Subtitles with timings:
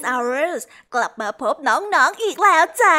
[0.00, 0.62] การ Kiss Hours
[0.94, 2.98] กลับมาพบน้องๆออีกแล้วจ้า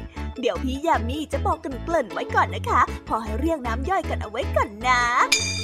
[0.41, 5.03] เดี๋ยวพี่ยามีจะบอกกันเกลิ่นไว้ก่อนนะคะ พอให้เรียงน้ำย่อยกันเอาไว้ก่อนนะ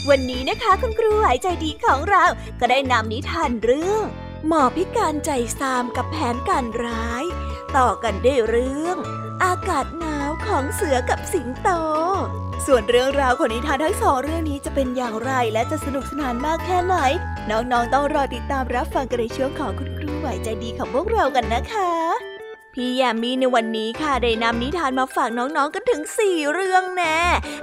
[0.09, 2.23] วันนี้นะคะคุณครูหายใจดีของเรา
[2.59, 4.03] ก็ได้นำนิทานเรื่อง
[4.47, 5.29] หมอพิการใจ
[5.59, 7.23] ซามกับแผนการร้าย
[7.77, 8.97] ต่อกันได้เรื่อง
[9.43, 11.69] อากาศหนาวของเสือกับสิงโต
[12.65, 16.95] ส่วนเรื่องราวของนิทานทั้งสองเรื่องนี้จะเป็นอย่างไรและจะสนุกสนานมากแค่ไหน
[17.49, 22.36] น้องๆต้องรอติดตามรับฟังกันในช่วงของคุณครูไหวใจดีของพวกเรากันนะคะ
[22.79, 27.17] พี่แยมมี่ในวันนี้ค่ะได้นำนิทานมาฝากน้องๆกันถึงสี่เรื่องแน่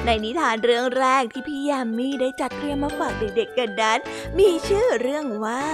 [0.05, 3.99] ในนิทานเรื่องแรกที่พี่แยมมี่ได้จัดเตรียมมาฝากเด็กๆกันนั้น
[4.39, 5.65] มีชื่อเรื่องว่า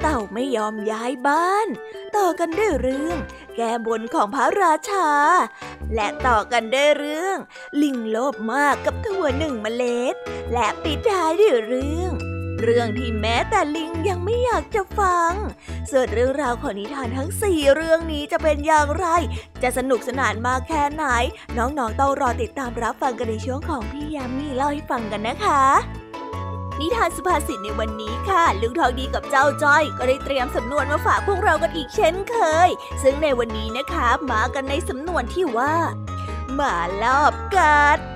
[0.00, 1.68] เต่าไม่ยอมย้ายบ้าน
[2.16, 3.18] ต่อกันด้วยเรื่อง
[3.56, 5.08] แก้บนของพระราชา
[5.94, 7.38] และต่อกันด้วยเรื่อง
[7.82, 10.14] ลิงโลภมากกับถั่วหนึ่งเมล็ด
[10.52, 15.32] และปิดท้ายด้วยเรื่อง เรื่องที่แม้แต่ลิงยังไม่อยากจะฟัง
[15.90, 19.06] ส่วนเรื่องราวของนิทานทั้งสี่เรื่องนี้จะเป็นอย่างไร
[19.62, 21.04] จะสนุกสนานมากแค่ไหน
[21.56, 25.62] น้องๆต้องรอติดตามรับฟังกันในช่วงของพี่ยามีเล่าให้ฟังกันนะคะ
[26.80, 32.36] นิทานสุภาษิตในวันนี้ค่ะ ลุงทองดีกับเจ้าจ้อย ก็ได้เตรียมสำนวนมาฝากพวกเรากันอีกเช่นเค
[32.66, 32.68] ย
[33.02, 35.74] ซึ่งในวันนี้นะคะ มากันในสำนวนที่ว่า
[36.54, 38.15] หมาลอบกัด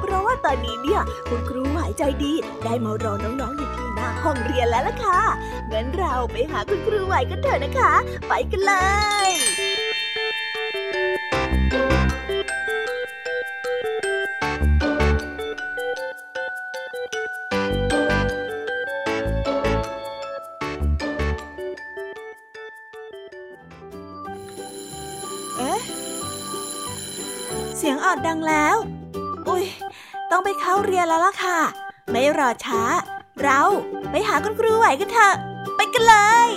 [0.00, 2.32] เพราะว่าตอนนี้เนี่ยคุณครูหายใจดี
[2.64, 5.20] ได้มารอน้องๆอยู่ที่หน้าห้องเรียนแล้วล่ะค่ะ
[5.72, 7.92] งั้นเราไปหาคุณครูไหวกันเถอะนะคะ
[8.28, 8.74] ไปกันเล
[9.28, 9.30] ย
[25.58, 25.80] เอ๊ะ
[27.76, 28.76] เสียงออดดังแล้ว
[29.48, 29.64] อุ้ย
[30.30, 31.58] ต้องไปเข้าเรียนแล้วล่ะค่ะ
[32.10, 32.82] ไม่รอช้า
[33.42, 33.60] เรา
[34.10, 35.34] ไปหาคุณครูไหวกันเถอะ
[35.76, 36.14] ไปกันเล
[36.48, 36.50] ย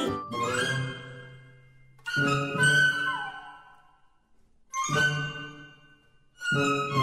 [6.56, 6.58] う
[7.02, 7.03] ん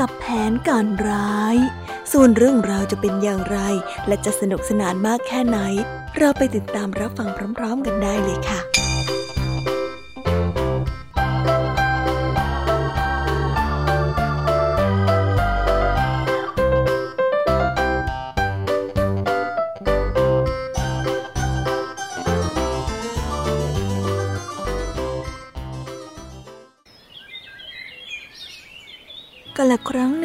[0.00, 1.56] กับแผนการร้าย
[2.12, 3.58] ส่วนเรื่องราวจะเป็นอย่างไร
[4.06, 5.58] และจะสนุกสนานมากแค่ไหน
[6.18, 8.83] เราไปติดตามรับฟังพร้อม ๆ กันได้เลยค่ะ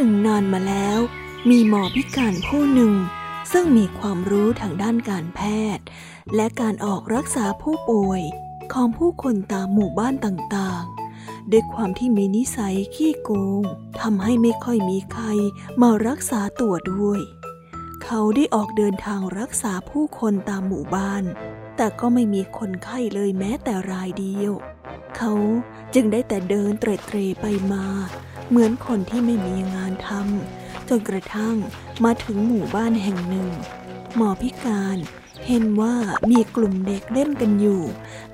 [0.09, 0.99] งนึ่งนานมาแล้ว
[1.49, 2.93] มีหมอพิการผู้หนึ่ง
[3.51, 5.39] ซึ่งมีความรู้ทางด้านการแพ
[5.77, 5.85] ทย์
[6.35, 8.21] และการออกรักษาผู้ป่วย
[8.73, 13.63] ของผู้คนตามหมู่บ้านต่างๆ ด้วยความที่มีนิสัยขี้โกง
[14.01, 15.25] ทำให้ไม่ค่อยมีใคร
[15.81, 17.19] มารักษาตัวด้วย
[18.03, 21.23] เขาได้ออกเดินทางรักษาผู้คนตามหมู่บ้าน
[21.77, 24.53] แต่ก็ไม่มีคนไข้เลยแม้แต่รายเดียว
[25.17, 25.33] เขา
[25.93, 27.85] จึงได้แต่เดินเตรเตรไปมา
[28.49, 31.55] เหมือนคนที่ไม่มีงานทำจนกระทั่ง
[32.05, 33.49] มาถึงหมู่บ้านแห่งหนึ่ง
[34.15, 34.97] หมอพิการ
[35.47, 35.95] เห็นว่า
[36.31, 37.81] มีกลุ่มเด็กเล่นกันอยู่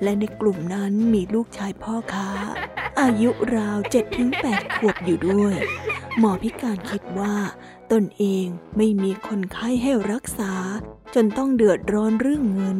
[0.02, 2.30] และในกลุ่มนั้นมีลูกชายพ่อค้า
[3.00, 5.56] อายุราวเจ็ดถึงแปดขวบอยู่ด้วย
[6.18, 7.34] หมอพิการคิดว่า
[7.92, 8.46] ตนเอง
[8.76, 10.52] ไม่มีคนไข้ให้รักษา
[11.14, 12.78] จนต้องเดือดร้อนเรื่องเงิน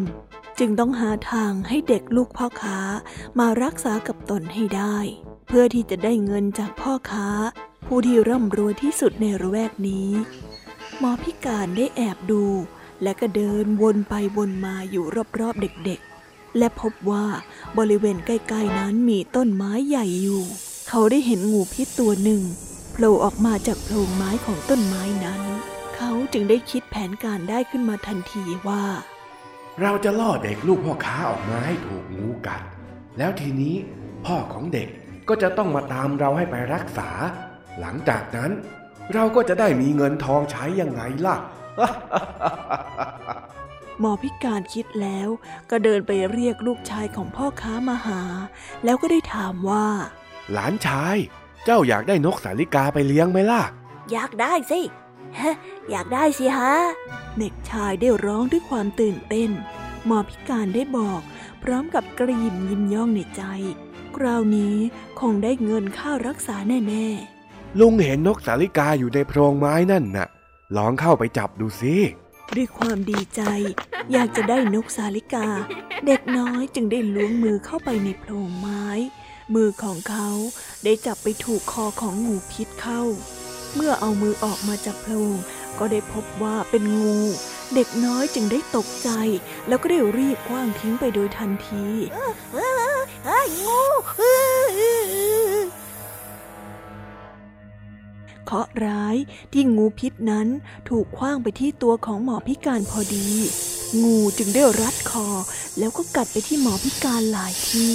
[0.58, 2.78] จึงต้องหาทางให้เด็กลูกพ่อค้า
[3.38, 4.96] มารักษากับตนให้ได้
[5.46, 7.28] เพื่อที่จะได้เงินจากพ่อค้า
[7.86, 10.10] ผู้ที่ร่ำรวยที่สุดในระแวกนี้
[10.98, 12.44] หมอพิการได้แอบดู
[13.02, 15.04] และก็เดินวนไปวนมาอยู่
[15.40, 17.26] รอบๆเด็กๆ และพบว่า
[17.78, 20.44] บริเวณใกล้ๆนั้นมีต้นไม้ใหญ่อยู่
[20.88, 22.42] เขาได้เห็นงูพิษตัวหนึ่ง
[22.92, 25.42] โผล่ออกมาจากโพรงไม้ของต้นไม้นั้น
[25.96, 28.84] เขาจึงได้คิดแผนการได้ขึ้นมาทันทีว่า
[29.82, 32.62] เราจะล่อเด็กลูกพ่อค้าออกมาให้ถูกงูกัด
[33.18, 33.74] แล้วทีนี้
[34.26, 34.88] พ่อของเด็ก
[35.28, 37.08] ก็จะต้องมาตามเราให้ไปรักษา
[37.80, 38.50] หลังจากนั้น
[39.14, 41.36] เราก็จะได้มีเงินทองใช้ยังไงล่ะ
[44.00, 45.28] หมอพิการคิดแล้ว
[45.70, 48.22] ก็เดินไปเรียกลูกชายของพ่อค้ามาหา
[48.84, 49.86] แล้วก็ได้ถามว่า
[50.52, 51.16] หลานชาย
[51.64, 53.62] เจ้าอยากได้นกสาลิกาไปเลี้ยงไหมล่ะ
[54.12, 54.80] อยากได้สิ
[55.38, 55.54] ฮะ
[55.90, 56.74] อยากได้สิฮะ
[57.38, 59.50] เด็กชายได้ร้องด้วยความตื่นเต้น
[60.06, 61.20] หมอพิการได้บอก
[61.62, 63.42] พร้อมกับกระยิมยิ้มย่องในใจ
[64.16, 64.76] คราวนี้
[65.20, 70.28] คงได้เงินค่ารักษาแน่ๆ ลุงเห็นนกสาลิกาอยู่ในโพรงไม้นั่นน่ะ
[70.76, 71.94] ลองเข้าไปจับดูสิ
[72.56, 73.42] ด้วยความดีใจ
[74.12, 75.46] อยากจะได้นกสาลิกา
[76.06, 78.86] เด็กน้อยจึงได้ล้วงมือเข้าไปในโพรงไม้
[79.54, 80.28] มือของเขา
[80.84, 83.02] ได้จับไปถูกคอของงูพิษเข้า
[83.74, 85.36] เมื่อเอามือออกมาจากโพรง
[85.78, 87.18] ก็ได้พบว่าเป็นงู
[87.74, 89.10] เด็กน้อยจึงได้ตกใจ
[89.68, 91.86] แล้วก็ได้รีบคว้างทิ้งไปโดยทันที
[93.64, 93.80] งู
[98.46, 99.16] เคาะร้าย
[99.52, 100.48] ที่งูพิษนั้น
[100.88, 103.28] ถูกคว้างไปที่ตัวของหมอพิการพอดี
[104.02, 105.28] งูจึงได้รัดคอ
[105.78, 107.92] แล้วก็กัดไปที่หมอพิการหลายที่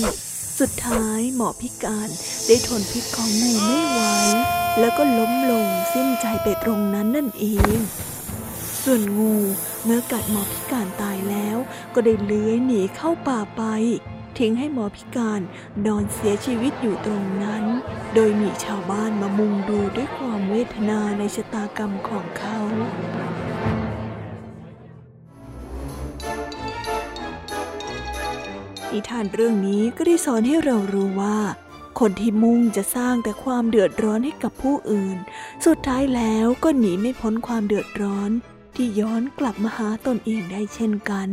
[0.60, 2.10] สุดท้ายหมอพิการ
[2.46, 4.00] ได้ทนพิษของงูไม่ไหว
[4.80, 7.46] แล้วก็ล้มลงสิ้นใจไปตรงนั้นนั่นเอ
[7.76, 7.78] ง
[8.84, 9.36] ส่วนงู
[9.84, 11.58] เมื่อกัดหมอพิการตายแล้ว
[11.94, 13.64] ก็ได้เลื้อยหนีเข้าป่าไป
[14.40, 15.42] ทิ้งให้หมอพิการ
[15.86, 17.64] นอนเสียชีวิตอยู่ตรงนั้น
[18.14, 22.58] โดยมีชาวบ้านมามุงดูด้วยความเวทนาในชะตากรรมของเขา
[28.92, 31.38] นิทานเรื่องนี้ก็ได้สอนให้เรารู้ว่า
[32.00, 35.18] คนที่มุ่งจะสร้างแต่ความเดือดร้อนให้กับผู้อื่น
[35.66, 38.32] สุดท้ายแล้วก็หนีไม่พ้นความเดือดร้อน
[38.76, 41.30] ที่ย้อนกลับมาหาตนเองได้เช่นกัน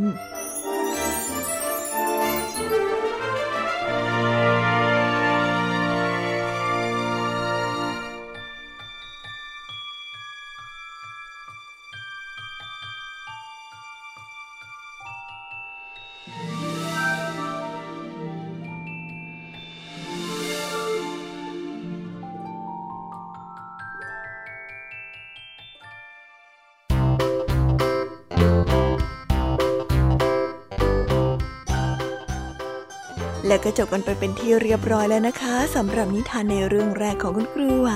[33.63, 37.91] ก็จบกันไปเป็นที่เรียบร้อยแล้วนะคะสำหรับนิทานในเรื่องแรกของคุณครูไหว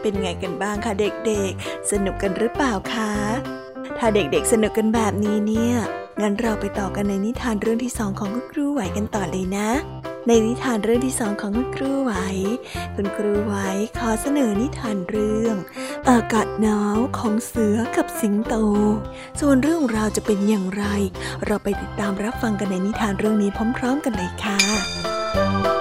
[0.00, 3.12] เป็นไงกันบ้างคะเด็กๆ สนุกกันหรือเปล่าคะ
[3.98, 5.74] ถ้าเด็กๆสนุกกันแบบนี้เนี่ย
[6.20, 9.68] งั้นเราไปต่อกันในนิทานเรื่องที่สองของคุณครูไหวกันต่อเลยนะ
[10.26, 12.12] ในนิทานเรื่องที่สองของคุณครูไหว
[12.94, 13.54] คุณครูไหว
[13.98, 15.56] ขอเสนอนิทานเรื่อง
[16.10, 18.54] อากาศหนาวของเสือกับสิงโต
[19.40, 20.84] ส่วนเรื่องราวจะเป็นอย่างไร
[21.46, 25.73] เราไปติดตามรับฟังกันในนิทานเรื่องนี้พร้อม ๆ กันเลยค่ะ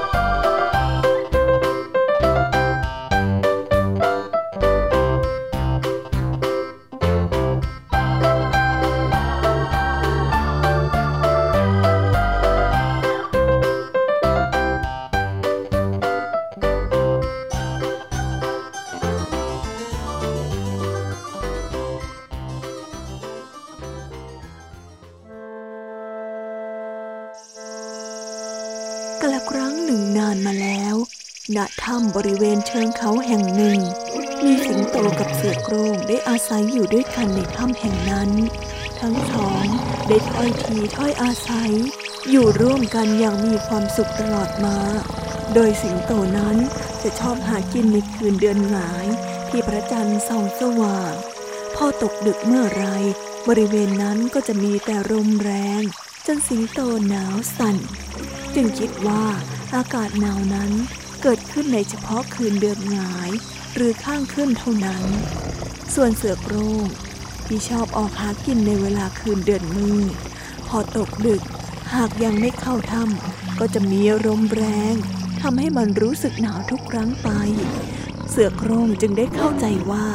[32.16, 33.80] บริเวณเชิงเขาแห่งหนึ่ง
[34.44, 38.30] มีสิงโตกับเสือโคร่งได้อาศัยอยู่ด้วยกันในถ้ำแห่งนั้น
[39.00, 39.66] ทั้งสอง
[40.08, 41.72] ได้ถ้อยทีถ้อยอาศัย
[42.30, 44.78] อยู่ร่วมกันอย่างมีความสุขตลอดมา
[45.54, 46.56] โดยสิงโตนั้น
[47.02, 49.08] จะชอบหากินในคืนเดือนหงาย
[49.50, 51.14] ที่พระจันทร์ส่องสว่าง
[51.76, 52.86] พอตกดึกเมื่อไร
[53.48, 55.82] บริเวณนั้นก็จะมีแต่ลมแรง
[56.28, 56.80] จนสิงโต
[57.10, 57.78] หนาวสั่น
[58.56, 59.24] จึงคิดว่า
[59.76, 60.72] อากาศหนาวนั้น
[61.28, 63.32] เกิดขึ้นในเฉพาะคืนเดือนหงาย
[63.76, 65.04] หรือข้างขึ้นเท่านั้น
[65.96, 66.86] ส่วนเสือโคร่ง
[67.46, 70.16] ที่ชอบออกหากินในเวลาคืนเดือนมืด
[70.68, 71.42] พอตกดึก
[71.96, 74.64] หากยังไม่เข้าถ้ำก็จะมีลมแร
[74.94, 74.96] ง
[75.42, 77.30] ทำให้มันรู้สึกหนาวทุกครั้งไป
[78.30, 80.08] เสือโคร่งจึงได้เข้าใจว่า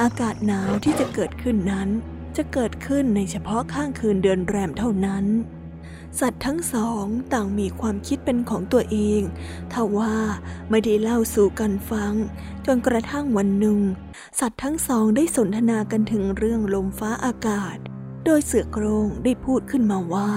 [0.00, 1.88] อากาศหนาวที่จะเกิดขึ้นนั้น
[2.36, 5.24] จะเกิดขึ้นในเฉพาะข้างคืนเดือนแรมเท่านั้น
[6.18, 9.20] สัตว์ทั้งสองต่างมีความคิดเป็นของตัวเอง
[9.72, 10.14] ทว่า
[10.70, 12.14] ไม่ได้เล่าสู่กันฟัง
[12.66, 13.78] จนกระทั่งวันหนึ่ง
[14.40, 17.76] สัตว์ทั้งสองได้สนทนากันถึงเรื่องลมฟ้าอากาศ
[18.24, 20.30] โดยเสือโครงได้พูดขึ้นมาว่า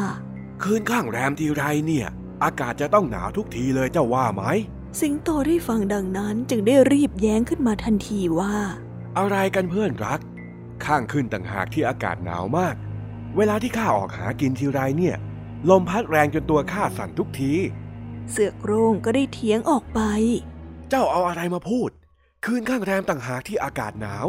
[0.61, 2.07] คืนข้างแรมทีไรเนี่ย
[2.43, 4.43] อากาศจะต้องหนาวทุกทีเลยเจ้าว่าไหม
[4.99, 8.55] สิงโตได้ฟังดังนั้นจึงได้รีบแย้งขึ้นมาทันทีว่า
[9.17, 10.19] อะไรกันเพื่อนรัก
[10.85, 12.75] ข้างขึ้นต่างหากที่อากาศหนาวมาก
[13.37, 15.17] เวลาที่ข้าออกหากินทีไรเนี่ย
[15.69, 17.53] ลมพัดแรงจนตัวข้าสั่นทุกที
[18.31, 19.99] เสือโครงก็ได้เถียงออกไป
[20.89, 21.89] เจ้าเอาอะไรมาพูด
[22.45, 24.27] คืนข้างแรมต่างหากที่อากาศหนาว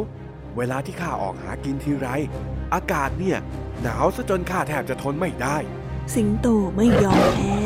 [0.57, 2.09] เวลาที่ข้าออกหากินทีไร
[2.75, 3.38] อากาศเนี่ย
[3.83, 5.57] หนาวซะจนข้าแทบจะทนไม่ได้
[6.14, 7.57] สิงโตไม่ยอมแพ้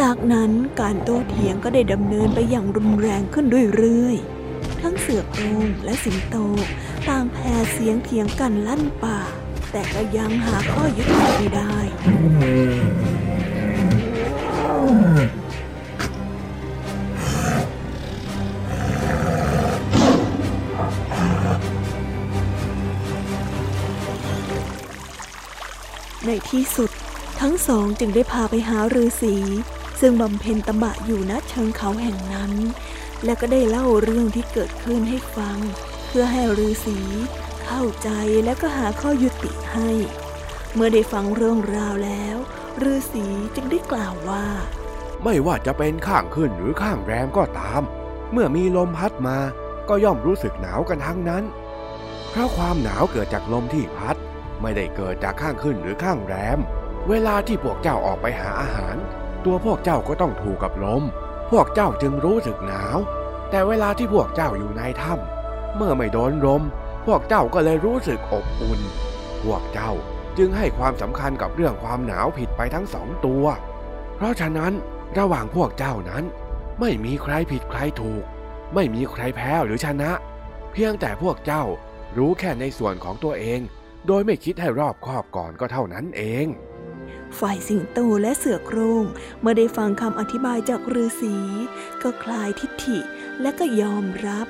[0.00, 6.36] จากนั้นการโต้เถียงก็ได้ดำเนินไปอย่างรุนแรงขึ้นเรื่อยๆ ทั้งเสือโครงและสิงโต
[7.08, 9.18] ต่างแพ้เสียงเถียงกันลั่นป่า
[9.72, 11.76] แต่ก็ยังหาข้อยุติไม่ได้
[26.26, 26.90] ในที่สุด
[27.40, 29.36] ทั้งสองจึงได้พาไปหาฤาษี
[30.00, 32.52] ซึ่งบำเพ็ญตบะอยู่ณเชิงเขาแห่งนั้น
[33.24, 35.56] และก็ได้เล่าเรื่องที่เกิดขึ้นให้ฟัง
[36.06, 36.98] เพื่อให้ฤาษี
[37.64, 38.08] เข้าใจ
[38.44, 39.90] และก็หาข้อยุติให้
[40.74, 42.36] เมื่อได้ฟังเรื่องราวแล้ว
[42.82, 44.46] ฤาษีจึงได้กล่าวว่า
[45.24, 47.82] ไม่ว่าจะเป็นข้างขึ้นหรือข้างแรมก็ตาม
[48.32, 49.38] เมื่อมีลมพัดมา
[49.88, 51.44] ก็ย่อมรู้สึกหนาวกันทั้งนั้น
[52.30, 54.16] เพราะความหนาวเกิดจากลมที่พัด
[54.62, 56.58] ไม่ได้เกิดจากข้างขึ้นหรือข้างแรม
[57.08, 58.96] เวลาที่พวกเจ้าออกไปหาอาหาร
[59.44, 61.02] ตัวพวกเจ้าก็ต้องถูกกับลม
[61.50, 62.98] พวกเจ้าจึงรู้สึกหนาว
[63.50, 66.62] แต่เวลาที่พวกเจ้าอยู่ในถ้ำเมื่อไม่โดนลม
[67.06, 68.80] พวกเจ้าก็เลยรู้สึกอบอุ่น
[69.42, 69.92] พวกเจ้า
[70.38, 73.44] จึงให้ความสำคัญกับเรื่องความหนาวผิดไปทั้งสองตัว
[74.16, 74.72] เพราะฉะนั้น
[75.18, 76.24] ระหว่างพวกเจ้านั้น
[76.80, 78.24] ไม่มีใครผิดใครถูก
[78.74, 80.10] ไม่มีใครแพ้หรือชนะ
[80.72, 81.64] เพียงแต่พวกเจ้า
[82.16, 83.60] รู้แค่ในส่วนของตัวเอง
[84.06, 86.46] โดยไม่คิดให้รอบคอบก่อนก็เท่านั้นเอง
[87.38, 89.04] ฝ่ายสิงโตและเสือโครง
[89.40, 91.36] เมื่อได้ฟังคำอธิบายจากฤาษี
[92.02, 92.98] ก็คลายทิฐิ
[93.42, 94.46] และก็ยอมรับ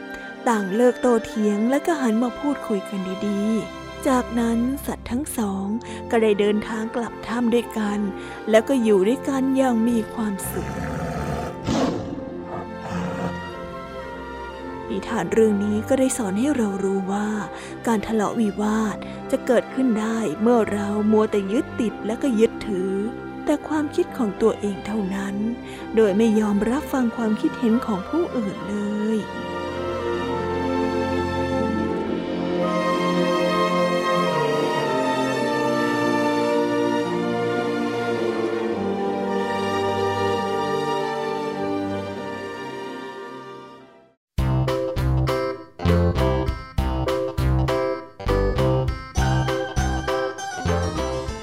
[0.49, 5.67] ต่างเลิกโตเถียงและก็หันมาพูดคุยกันดีๆ จากนั้นสัตว์ทั้งสอง
[6.11, 7.99] ก็ได้เดินทางกลับถ้ำด้วยกัน
[8.51, 10.71] แล้วก็อยู่ด้วยกันอย่างมีความสุข
[14.91, 17.29] นิทานเรื่องนี้ก็ได้สอนให้เรารู้ว่า
[17.87, 18.97] การทะเลาะวิวาท
[19.31, 22.93] จะเกิดขึ้นได้เมื่อเรามัวแต่ยึดติดและก็ยึดถือ
[23.45, 25.37] แต่ความคิดของตัวเองเท่านั้น
[25.97, 28.77] โดยไม่ยอมรับฟังความคิดเห็นของผู้อื่นเล
[29.17, 29.19] ย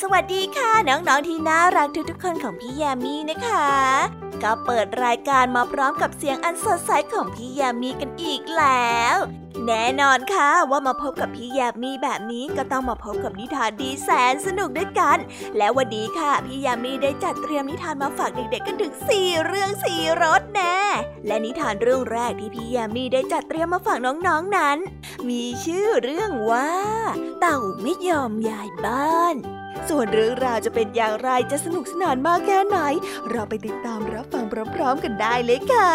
[0.00, 3.68] สวัสดีค่ะ น้องๆที่น่ารักทุกๆคนของพี่ยามีนะคะ
[4.42, 9.16] ก็เปิดรายการมาพร้อมกับเสียงอันสดใสของพี่ยามีกันอีกแล้ว
[9.66, 15.18] แน่นอนค่ะว่ามาพบกับพี่แยบมีแบบนี้ก็ต้องมาพบกับนิทานดีแสนสนุกด้วยกัน
[15.56, 20.78] และวันนี้ค่ะ พี่ยามีได้จัดเตรียมนิทานมาฝากเด็กๆกันถึง4เรื่อง4รสแน่
[21.26, 24.78] และนิทานเรื่องแรกที่พี่ยามีได้จัดเตรียมมาฝากน้องๆนนั้น
[25.28, 26.70] มีชื่อเรื่องว่า
[27.40, 29.36] เต่าไม่ยอมย้ายบ้าน
[29.88, 32.78] ส่วนเรื่องราวจะเป็นอย่างไรจะสนุกสนานมากแค่ไหน
[33.30, 35.92] เราไปติดตามรับฟังพร้อมๆกันได้เลยค่ะ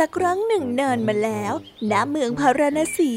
[0.00, 1.52] ละครั้งหนึ่งนานมาแล้ว
[1.90, 3.12] ณ เมืองพาราณสี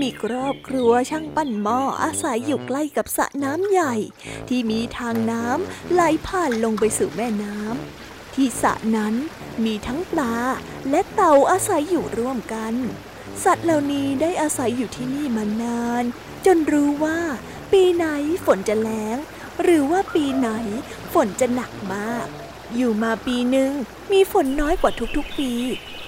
[0.00, 3.94] มีครอบครัวช่างปั้นหม้ออาศัยอยู่ใกล้กับสระน้ำใหญ่
[4.48, 9.14] ที่มีทางน้ำไหลผ่านลงไปสู่แม่น้ำ ที่สระนั้น
[9.64, 10.34] มีทั้งปลา
[10.90, 12.74] และเต่าอาศัยอยู่ร่วมกัน
[13.44, 16.04] สัตว์เหล่านี้ได้อาศัยอยู่ที่นี่มานาน
[16.46, 17.18] จนรู้ว่า
[17.72, 18.06] ปีไหน
[18.46, 19.16] ฝนจะแล้ง
[19.62, 20.48] หรือว่าปีไหน
[21.14, 22.26] ฝนจะหนักมาก
[22.76, 23.72] อยู่มาปีหนึ่ง
[24.12, 25.52] มีฝนน้อยกว่าทุกๆปี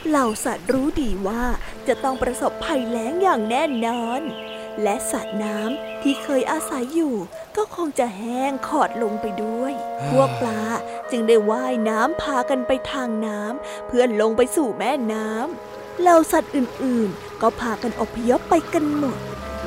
[0.08, 1.44] เหล่าสัตว์รู้ดีว่า
[1.88, 4.22] จะต้องประสบภัยแล้งอย่างแน่นอน
[4.82, 7.14] และสัตว์น้ำที่เคยอาศัยอยู่
[7.56, 9.72] ก็คงจะแห้งขอดลงไปด้วย
[10.08, 10.62] พวกปลา
[11.10, 19.18] จึงได้ว่ายน้ำพากันไปทางน้ำเพื่อลงไปสู่แม่น้ำเหล่าสัตว์อื่นๆ ก็พากันอพยพไปกันหมด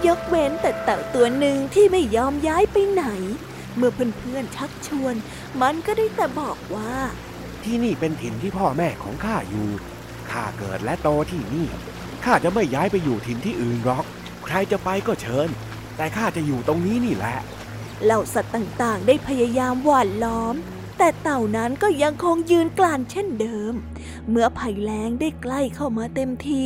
[0.07, 3.05] ยกเว้นแต่เต่าตัวหนึ่งที่ไม่ยอมย้ายไปไหน
[3.75, 5.15] เมื่อเพื่อนๆชักชวน
[5.61, 6.93] มันก็ได้แต่บอกว่า
[7.63, 9.67] ที่นี่เป็นถิ่นที่พ่อแม่ของข้าอยู่
[10.31, 11.67] ข้าเกิดและโตที่นี่
[12.25, 14.05] ข้าจะไม่ย้ายไปอยู่ถิ่นที่อื่นหรอก
[14.45, 15.49] ใครจะไปก็เชิญ
[15.97, 17.37] แต่ข้าจะอยู่ตรงนี้นี่แหละ
[18.03, 20.55] เหล่าสัตว์ต่างๆ ได้พยายามหว่านล้อม
[20.97, 23.73] แต่เต่านั้นก็ยังคงยืนกลานเช่นเดิม
[24.29, 26.63] เมื่อภัยแล้งได้ใกล้เข้ามาเต็มที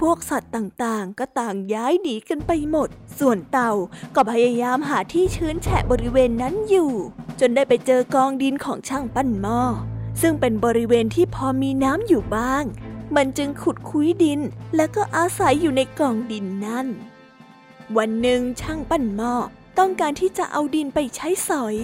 [0.00, 2.88] พวกสัตว์ต่างๆ ก็ต่างย้ายหนีกันไปหมด
[3.18, 3.72] ส่วนเต่า
[4.14, 6.92] ก็พยายามหาที่ชื้นแฉะบริเวณนั้นอยู่
[7.40, 9.62] จนได้ไปเจอกองดินของช่างปั้นหม้อ
[10.20, 12.64] ซึ่งเป็นบริเวณที่พอมีน้ำอยู่บ้าง
[13.14, 14.40] มันจึงขุดคุ้ยดิน
[14.76, 16.86] และก็อาศัยอยู่ในกองดินนั่น
[17.96, 19.34] วันหนึ่งช่างปั้นหม้อ
[19.78, 21.76] ต้องการที่จะเอาดินไปใช้สอย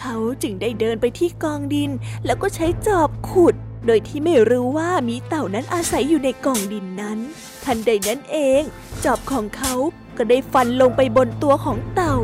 [0.00, 1.90] เขาจึงได้เดินไปที่กองดิน
[2.24, 3.54] แล้วก็ใช้จอบขุด
[3.86, 7.18] โดยที่ไม่รู้ว่ามีเต่านั้นอาศัยอยู่ในกองดินนั้น
[7.64, 8.62] ทันใดนั้นเอง
[9.04, 9.74] จอบของเขา
[10.16, 12.16] ก็ได้ฟันลงไปบนตัวของเต่า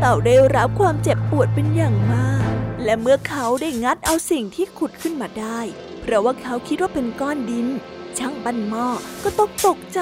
[0.00, 2.42] เต่าได้รับความเจ็บปวดเป็นอย่างมาก
[2.84, 5.60] และเมื่อเขาได้งัดเอาสิ่งที่ขุดขึ้นมาได้
[6.00, 7.66] เพราะว่าเขาคิดว่าเป็นก้อนดิน
[8.18, 8.86] ช่างปั้นหม้อ
[9.22, 10.00] ก็ตกตกใจ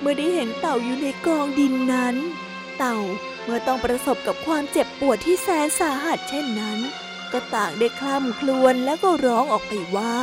[0.00, 2.16] เมื่อได้เห็นเต่าอยู่ในกองดินนั้น
[2.78, 2.96] เต่า
[3.44, 6.78] เมื่อต้องประสบกับความเจ็บปวดที่แสนสาหัสเช่นนั้น
[7.32, 10.14] กก็ต่างได้คล่ำครวญแล้วก็ร้องออกไปว่า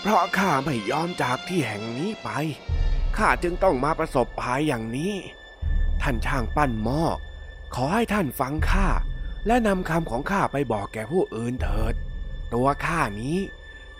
[0.00, 2.28] เพราะข้าไม่ยอมจากที่แห่งนี้ไป
[3.16, 5.14] ข้าจึงต้องมาประสบภัยอย่างนี้
[6.02, 7.02] ท่านช่างปั้นหม้อ
[7.74, 8.88] ขอให้ท่านฟังข้า
[9.46, 11.94] และนำคำของข้าไปบอกแก่ผู้อื่นเถิด
[12.54, 13.38] ตัวข้านี้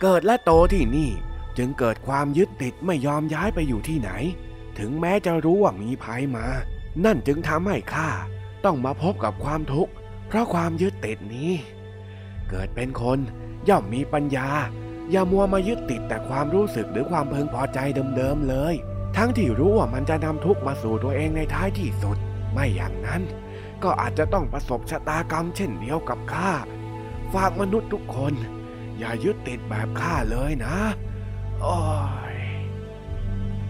[0.01, 1.11] เกิดและโตที่นี่
[1.59, 4.11] จึงเกิดความยึดติดไม่ยอมย้ายไปอยู่ที่ไหน
[4.79, 6.47] ถึงแม้จะรู้ว่ามีภัยมา
[7.05, 8.09] นั่นจึงทำให้ข้า
[8.65, 9.93] ต้องมาพบกับความทุกข์
[10.29, 11.53] เพราะความยึดติดนี้
[12.51, 13.19] เกิดเป็นคน
[13.69, 14.49] ย่อมมีปัญญา
[15.11, 17.79] อย่ามัวมายึดติดแต่ความรู้สึกหรือความพึงพอใจ
[18.17, 18.75] เดิมๆเลย
[19.17, 22.17] ทั้งที่รู้ว่ามันจะนำทุกข์มาสู่ตัวเองในท้ายที่สุด
[22.53, 23.23] ไม่อย่างนั้น
[23.83, 26.53] ก็อาจจะต้องประสบชะตากรรมเช่นเดียวกับข้า
[27.33, 28.35] ฝากมนุษย์ทุกคน
[28.99, 30.77] อย่ายึดติดแบบข้าเลยนะ
[31.65, 31.79] โอ้
[32.35, 32.37] ย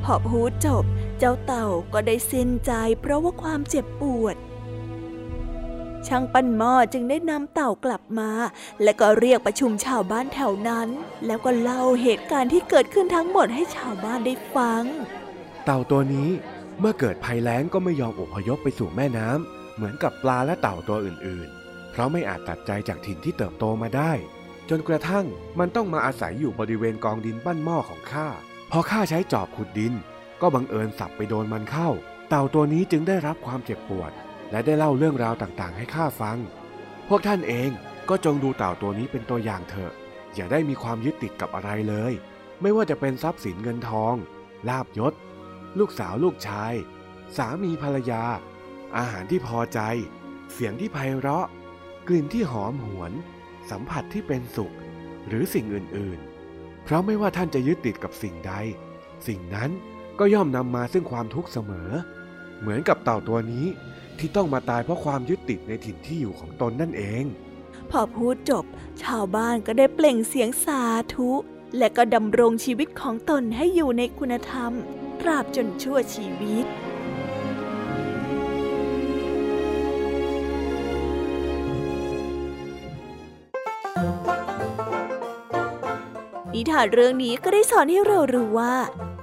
[0.04, 0.85] พอพูดจบ
[1.18, 4.37] เจ้าเต่าก็ได้สิ้นใจเพราะว่าความเจ็บปวด
[6.07, 8.30] ช่างปั้นหม้อจึงได้นำเต่ากลับมา
[8.83, 10.88] และก็เรียกประชุมชาวบ้านแถวนั้น
[11.26, 14.83] แล้วก็เล่าเหตุการณ์ที่เกิดขึ้นทั้งหมดให้ชาวบ้านได้ฟัง
[15.64, 16.28] เต่าตัวนี้
[16.80, 24.12] เมื่อเกิดภัยแล้งก็ไม่ยอมอพยพไปสู่แม่น้ำเหมือนกับปลาและเต่าตัวอื่นๆ เพราะไม่อาจตัดใจจากถิ่นที่เติบโตมาได้
[24.70, 25.27] จนกระทั่ง
[25.59, 28.29] มันต้องมาอาศัยอยู่บริเวณกองดินปั้นหม้อของข้า
[28.70, 29.94] พอข้าใช้จอบขุดดิน
[30.40, 31.88] ก็บังเอิญสับไปโดนมันเข้า
[32.29, 34.12] เต่าตัวนี้จึงได้รับความเจ็บปวด
[34.50, 36.38] และได้เล่าเรื่องราวต่างๆ ให้ข้าฟัง
[37.09, 37.70] พวกท่านเอง
[38.09, 39.92] ก็จงดูเต่าตัวนี้เป็นตัวอย่างเถอะ
[40.35, 42.12] อย่าได้มีความยึดติดกับอะไรเลย
[42.61, 44.14] ไม่ว่าจะเป็นทรัพย์สินเงินทอง
[44.68, 45.14] ลาบยศ
[45.79, 46.72] ลูกสาวลูกชาย
[47.37, 48.22] สามีภรรยา
[48.96, 49.81] อาหารที่พอใจ
[50.53, 51.46] เสียงที่ไพเราะ
[52.09, 53.12] กลิ่นที่หอมหวน
[53.70, 54.74] สัมผัสที่เป็นสุข
[55.29, 58.53] หรือสิ่งอื่นๆ เพราะไม่ว่าท่านจะยึดติดกับสิ่งใด
[59.29, 59.70] สิ่งนั้น
[60.18, 61.90] ก็ย่อมนำมาซึ่งความทุกข์เสมอ
[62.61, 63.66] เหมือนกับเต่าตัวนี้
[64.18, 67.24] ที่ต้องมาตายเพราะความยึดติดในถิ่นที่อยู่ของตนนั่นเอง
[67.90, 68.64] พอพูดจบ
[69.03, 70.83] ชาวบ้านก็ได้เปล่งเสียงสา
[71.14, 71.31] ธุ
[71.79, 74.72] และก็ดำรงชีวิตของตนให้อยู่ในคุณธรรม
[75.20, 76.64] ตราบจนชั่วชีวิต
[86.70, 88.74] ทานเรื่องนี้ก็ได้สอนให้เรารู้ว่า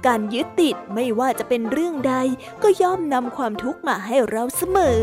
[0.06, 2.14] การยึดติดไม่ว่าจะเป็นเรื่องใด
[2.62, 5.02] ก็ย่อมนำความทุกข์มาให้เราเสมอ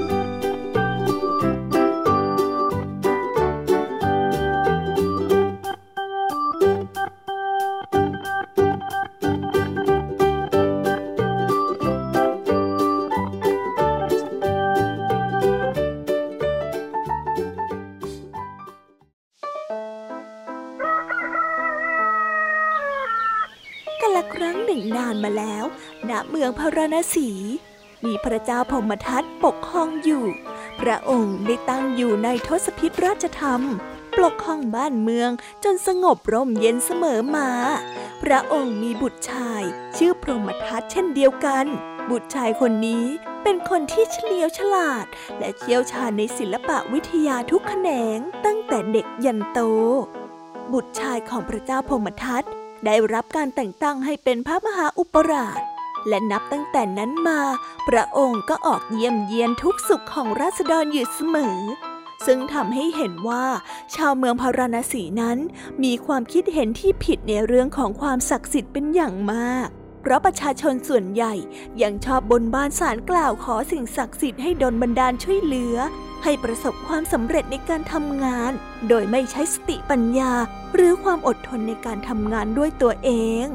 [27.15, 27.29] สี
[28.05, 30.25] มีพระเจ้าพมทัตปกครองอยู่
[30.81, 33.61] พระองค์ได้ตั้งอยู่ในทศพิธราชธรรม
[34.17, 35.31] ปกครองบ้านเมือง
[35.63, 37.49] จนสงบร่มเย็นเสมอมา
[38.23, 39.61] พระองค์มีบุตรชาย
[39.97, 41.65] ชื่อพรหมทัตเช่นเดียวกัน
[42.09, 43.05] บุตรชายคนนี้
[43.43, 45.05] เป็นคนที่เฉลียวฉลาด
[45.39, 49.59] และเชี่ยวชาญในศิลปะวิทยาทุกแขนงตั้งแต่เด็กยันโต
[50.73, 52.43] บุตรชายของพระเจ้าพรหมทัต
[52.85, 55.59] ได้รับการแต่งตั้งให้เป็นพระมหาอุปราช
[56.07, 57.41] และนับตั้งแต่นั้นมา
[57.87, 61.59] พระองค์ก็ออกเยี่ยมเยียนทุกสุขของราษฎรอยู่เสมอ
[62.25, 63.45] ซึ่งทำให้เห็นว่า
[63.95, 65.37] ชาวเมืองพาราณสีนั้น
[65.83, 69.67] มีความคิดเห็นที่ผิดในเรื่องของความศักดิ์สิทธิ์เป็นอย่างมาก
[70.01, 71.33] เพราะประชาชนส่วนใหญ่
[71.81, 75.77] ยังชอบบนบานสารกล่าวขอสิ่งศักดิ์สิทธิ์ให้ดลบันดาลช่วยเหลือ
[76.23, 78.51] ให้ประสบความสำเร็จในการทำงาน
[78.89, 80.33] โดยไม่ใช้สติปัญญา
[80.75, 83.11] หรือความอดทนในการทำงานด้วยตัวเอ
[83.43, 83.45] ง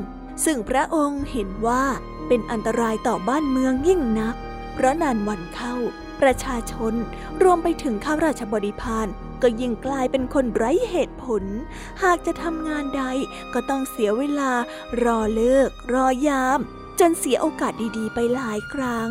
[0.44, 1.84] ซึ่งพระองค์เห็นว่า
[2.28, 4.36] เป็นอันตรายต่อบ้านเมืองยิ่งนัก
[4.74, 5.74] เพราะนานวันเข้า
[6.22, 6.94] ประชาชน
[7.42, 9.06] รวมไปถึงข้าราชบริพาร
[9.42, 11.44] ก็ยิ่งกลายเป็นคนไร้เหตุผล
[12.02, 13.04] หากจะทำงานใด
[13.54, 14.52] ก็ต้องเสียเวลา
[15.04, 16.60] รอเลิก รอยาม
[17.00, 19.10] จนเสียโอกาสดีๆ ไปหลายครั้ง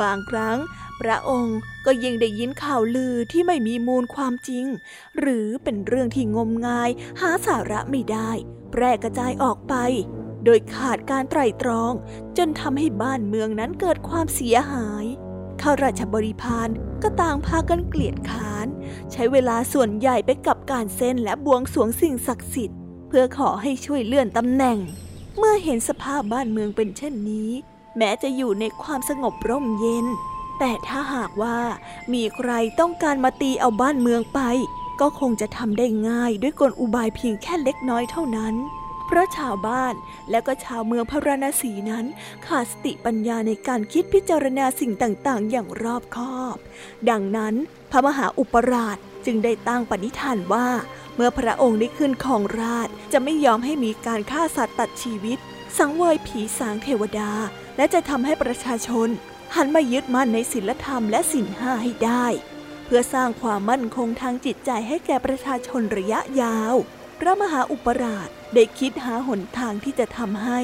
[0.00, 0.58] บางครั้ง
[1.00, 4.66] พระองค์ก็ยังได้ยินข่าวลือที่ไม่มีมูลความจริง
[5.18, 8.30] หรือเป็นเรื่องที่งมงายหาสาระไม่ได้
[8.70, 9.74] แพร่กระจายออกไป
[10.46, 11.92] โดยขาดการไตร่ตรอง
[12.38, 15.04] จนทำให้บ้านเมืองนั้นเกิดความเสียหาย
[15.60, 16.68] ข้าราชบริพาร
[17.02, 18.66] ก็ต่างพากันเกลียดค้าน
[19.12, 22.78] ใช้เวลาส่วนใหญ่ไปกับการเส้นและบวงสวงสิ่งศักดิ์สิทธิ์
[23.08, 24.78] เพื่อขอให้ช่วยเลื่อนตำแหน่ง
[25.38, 27.50] เมื่อเห็นสภาพบ้านเมืองเป็นเช่นนี้
[27.98, 30.06] แม้จะอยู่ในความสงบร่มเย็น
[30.58, 31.58] แต่ถ้าหากว่า
[32.12, 34.40] มีใครต้องการมาตีเอาบ้านเมืองไป
[35.00, 38.54] ก็คงจะทำได้ง่ายด้วยกลอุบายเพียงแค่เล็กน้อยเท่านั้น
[39.06, 39.94] เพราะชาวบ้าน
[40.30, 42.04] และก็ชาวเมืองพระราณสีนั้น
[42.46, 46.56] ขาดสติปัญญาในการคิดพิจารณาสิ่งต่างๆ อย่างรอบคอบ
[47.10, 47.54] ดังนั้น
[47.90, 50.68] พระมหาอุปราชจึงได้ตั้งปณิธานว่า
[51.14, 55.38] เมื่อพระองค์ได้ขึ้นครองราชจะไม่ยอมให้มีการฆ่าสัตว์ตัดชีวิต
[55.78, 57.30] สังเวยผีสางเทวดา
[57.76, 59.08] และจะทำให้ประชาชน
[59.54, 62.26] หันมายึดมั่นในศีลธรรมและศีลห้าให้ได้
[62.84, 66.74] เพื่อสร้างความมั่นคงทางจิตใจให้แก่ประชาชนระยะยาว
[67.18, 70.60] พระมหาอุปราชได้คิดหาหนทางที่จะทำให้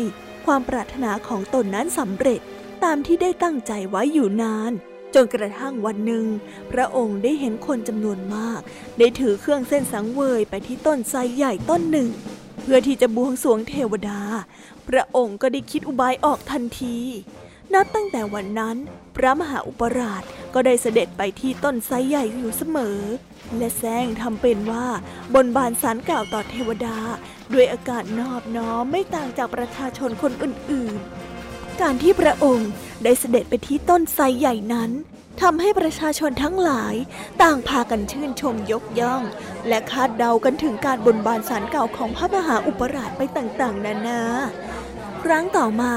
[0.46, 2.40] ความปรารถนาของตนนั้นสำเร็จ
[2.84, 4.72] ตามที่ได้ตั้งใจไว้อยู่นาน
[5.14, 6.26] จนกระทั่งวันหนึ่ง
[6.72, 8.60] พระองค์ได้เห็นคนจำนวนมาก
[8.98, 12.08] ได้ถือเครื่องเส้นสังเวยไปที่ต้นไทรใหญ่ต้นหนึ่ง
[12.62, 14.20] เพื่อที่จะบวงสรวงเทวดา
[14.88, 16.98] พระองค์ก็ได้คิดอุบายออกทันที
[17.74, 18.76] นับตั้งแต่วันนั้น
[19.16, 20.22] พระมหาอุปราช
[20.54, 22.98] ก็ได้เสด็จไปที่ต้นไทรใหญ่อยู่เสมอ
[23.56, 24.86] และแซงทำเป็นว่า
[25.34, 26.98] บนบานสารกล่าวต่อเทวดา
[27.52, 32.70] ด้วยอาการนอบน้อมไม่ต่างจากประชาชนคนอื่นๆ การที่พระองค์
[33.04, 34.90] ได้เสด็จไปที่ต้นไทรใหญ่นั้น
[35.42, 36.94] ทำให้ประชาชนทั้งหลาย
[37.42, 39.22] ต่างพากันชื่นชมยกย่อง
[39.68, 44.22] และคาดเดากันถึงการบนบานสารเก่าของพระมหาอุปราชไปต่างๆ นานา
[45.22, 45.92] ครั้งต่อมา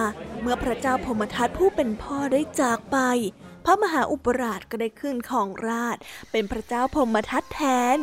[0.45, 2.97] เมื่อพระเจ้าพมทัตผู้เป็นพ่อได้จากไป
[3.65, 5.97] พระมหาอุปราชก็ได้ขึ้นของราช
[6.31, 7.61] เป็นพระเจ้าพมทัตแท
[7.95, 7.97] น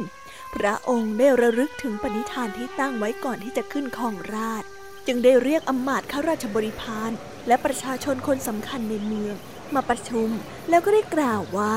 [0.54, 4.62] พระองค์ได้ระลึกถึงปณิธานที่ตั้งไว้ก่อนที่จะขึ้นของราช
[5.06, 7.10] จึงได้เรียกอำมาตย์ข้าราชบริพาร
[7.46, 9.34] และประชาชนคนสำคัญในเมือง
[9.74, 10.28] มาประชุม
[10.70, 11.76] แล้วก็ได้กล่าวว่า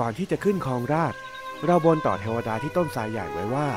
[0.00, 1.14] ก่อนที่จะขึ้นครองราช
[1.64, 3.68] เราบนต่อเทวดาที่ต้นทรายใหญ่ไว้ว่า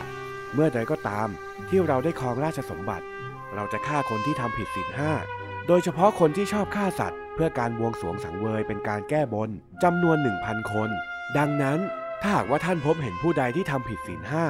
[0.54, 1.28] เมื่อใดก็ตาม
[1.70, 3.06] ที่เราได้ครองราชสมบัติ
[3.56, 5.14] เราจะฆ่าคนที่ทำผิดศีลห้า
[5.68, 9.50] โดยเฉพาะคนที่ชอบฆ่าสัตว์ เพื่อการบวงสรวงสังเวยเป็นการแก้บน
[9.84, 10.90] จำนวนหนึ่งพันคน
[11.38, 11.80] ดังนั้น
[12.22, 14.46] ถ้าหากว่าท่านพบเห็นผู้ใดที่ทำผิดศีลห้า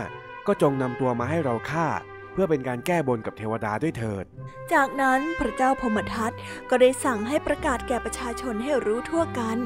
[0.47, 1.87] ก็จงนำตัวมาให้เราฆ่า
[2.31, 4.25] เพื่อเป็นการแก้บนกับเทวดาด้วยเถิด
[4.73, 6.31] จากนั้นพระเจ้าพมทัต
[6.69, 9.57] ก็ได้สั่งให้ประกาศแก่ประชาชนให้รู้ทั่วกัน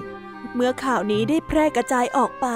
[0.56, 2.47] เมื่อข่าวนี้ได้แพร่กระจายออกไป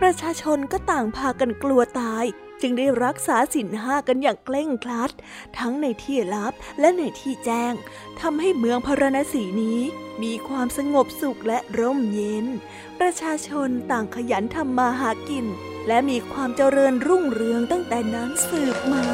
[0.00, 2.24] ประชาชนก็ต่างพากันกลัวตาย
[2.60, 5.10] จึงได้รักษาสินห้ากันอย่างเคร่งครัด
[5.58, 7.74] ทั้งในที่ลับและในที่แจ้ง
[8.20, 9.80] ทำให้เมืองพาราณสีนี้
[10.22, 12.46] มีความสงบสุขและร่มเย็น
[12.98, 15.46] ประชาชนต่างขยันทำมาหากิน
[15.88, 19.04] และมีความเจริญรุ่งเรืองตั้งแต่นั้นสืบมา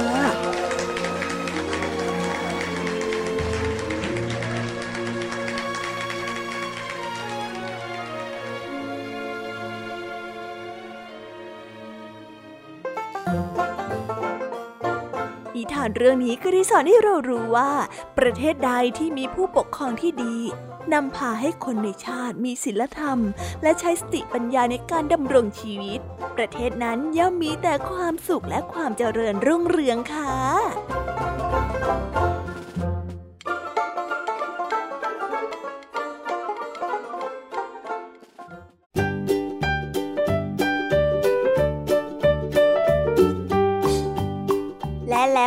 [15.62, 17.72] นิทานเรื่องนี้ก็ได้สอนให้เรารู้ว่า
[18.18, 20.37] ประเทศใดที่มีผู้ปกครองที่ดี
[20.92, 23.18] นำพาให้คนในชาติมีศีลธรรม
[23.62, 26.01] และใช้สติปัญญาในการดำรงชีวิต
[26.37, 30.33] ประเทศนั้นย่อมมีแต่ความสุขและความเจริญรุ่งเรืองค่ะ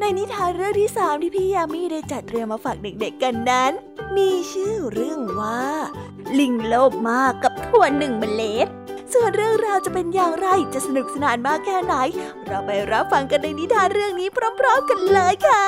[0.00, 3.72] ในนิทานเรื่องที่สามที่พี่ยามีได้จัดเตรียมมาฝากเด็กๆกันนั้น
[4.16, 5.62] มีชื่อเรื่องว่า
[6.38, 8.68] ลิงโลภมากกับถั่วหนึ่งเมล็ด
[9.12, 11.94] ส่วนเรื่องราวจะเป็นอย่างไรจะสนุกสนานมากแค่ไหน
[12.46, 15.66] เราไปรับฟังกันในนิทานเรื่องนี้พร้อมๆกันเลยค่ะ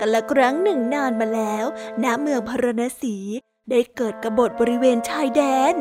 [0.00, 1.66] กันละครั้งหนึ่งนานมาแล้ว
[2.04, 3.16] ณเมืองพารณสี
[3.70, 5.74] ได้เกิดกบฏบริเวณชายแดน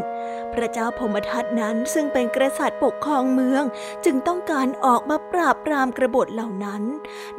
[0.54, 3.64] พระเจ้าพมทัตนั้นซึ่งเป็นกษัตริย์ปกครองเมือง
[4.06, 6.84] จึงต้องการออกมาปราบปรามกรบฏเหล่านั้น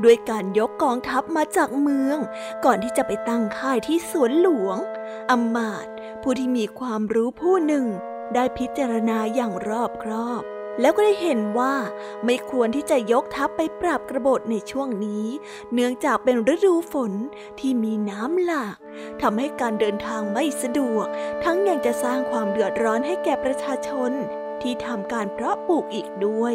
[0.04, 2.18] ด้วยการยกกองทัพมาจากเมือง
[2.64, 4.76] ก่อนที่จะไปตั้งค่ายที่สวนหลวง
[5.30, 5.86] อมาต
[6.22, 7.86] ผู้ที่มีความรู้ผู้หนึ่ง
[8.34, 10.44] ได้พิจารณาอย่างรอบครอบ
[10.80, 11.74] แล้วก็ได้เห็นว่า
[12.24, 15.26] ไม่ควรที่จะยกทัพไปปราบกระบฏในช่วงนี้
[15.72, 17.12] เนื่องจากเป็นฤดูฝน
[17.58, 18.76] ที่มีน้ำหลาก
[19.22, 21.06] ทำให้การเดินทางไม่สะดวก
[21.44, 24.12] ทั้งยังจะสร้างความเดือดร้อนให้แก่ประชาชน
[24.62, 26.54] ที่ทำการเพาะปลูกอีกด้วย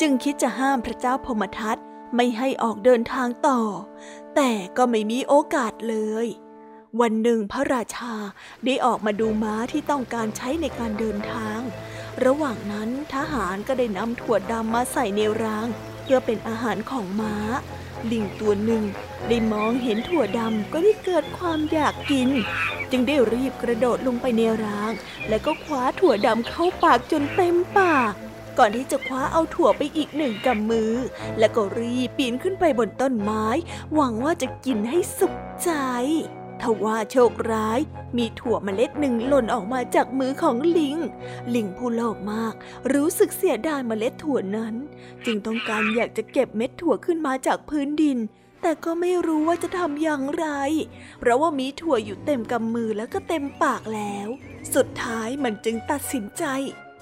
[0.00, 1.76] จึงคิดจะห้ามพระเจ้าพมทัต
[2.16, 3.60] ไม่ให้ออกเดินทางต่อ
[4.36, 6.26] แต่ก็ไม่มีโอกาสเลย
[7.00, 8.14] วันหนึ่งพระราชา
[8.64, 11.58] ได้ออกมาดูม้าที่ต้องการใช้ในการเดินทาง
[12.24, 15.66] ระหว่างนั้นทหารก็ได้นำถั่วดำมาใส่ในราง
[16.02, 17.36] เพื่อเป็นอาหารของม้า
[18.10, 18.84] ลิงตัวหนึ่ง
[19.28, 22.30] ได้มองเห็นถั่วดำก็ได้เกิดความอยากกิน
[22.90, 24.92] จึงได้รีบกระโดดลงไปในราง
[25.28, 28.12] และก็คว้าถั่วดำเข้าปากจนเต็มปาก
[28.58, 30.94] ก่อนที่จะคว้าเอาถั่วไปอีกหนึ่งกำมือ
[31.38, 33.46] แล้วก็รีบปีนขึ้นไปบนต้นไม้
[33.94, 35.70] หวังว่าจะกินให้สุขใจ
[36.62, 37.80] ทว่าโชคร้าย
[38.16, 40.96] มีถั่วเมล็ดหนึ่งหล่นออกมาจากมือของลิง
[41.54, 42.54] ลิงผู้โลภมาก
[42.92, 44.74] รู้สึกเสียดายเมล็ดถั่วนั้น
[45.24, 48.18] จึงต้องการอยากจะเก็บเม็ดถั่วขึ้นมาจากพื้นดิน
[48.62, 50.46] แต่ก็ไม่รู้ว่าจะทำอย่างไร
[51.20, 54.28] เพราะว่ามีถั่วอยู่เต็มกำมือแล้วก็เต็มปากแล้ว
[54.74, 56.44] สุดท้ายมันจึงตัดสินใจ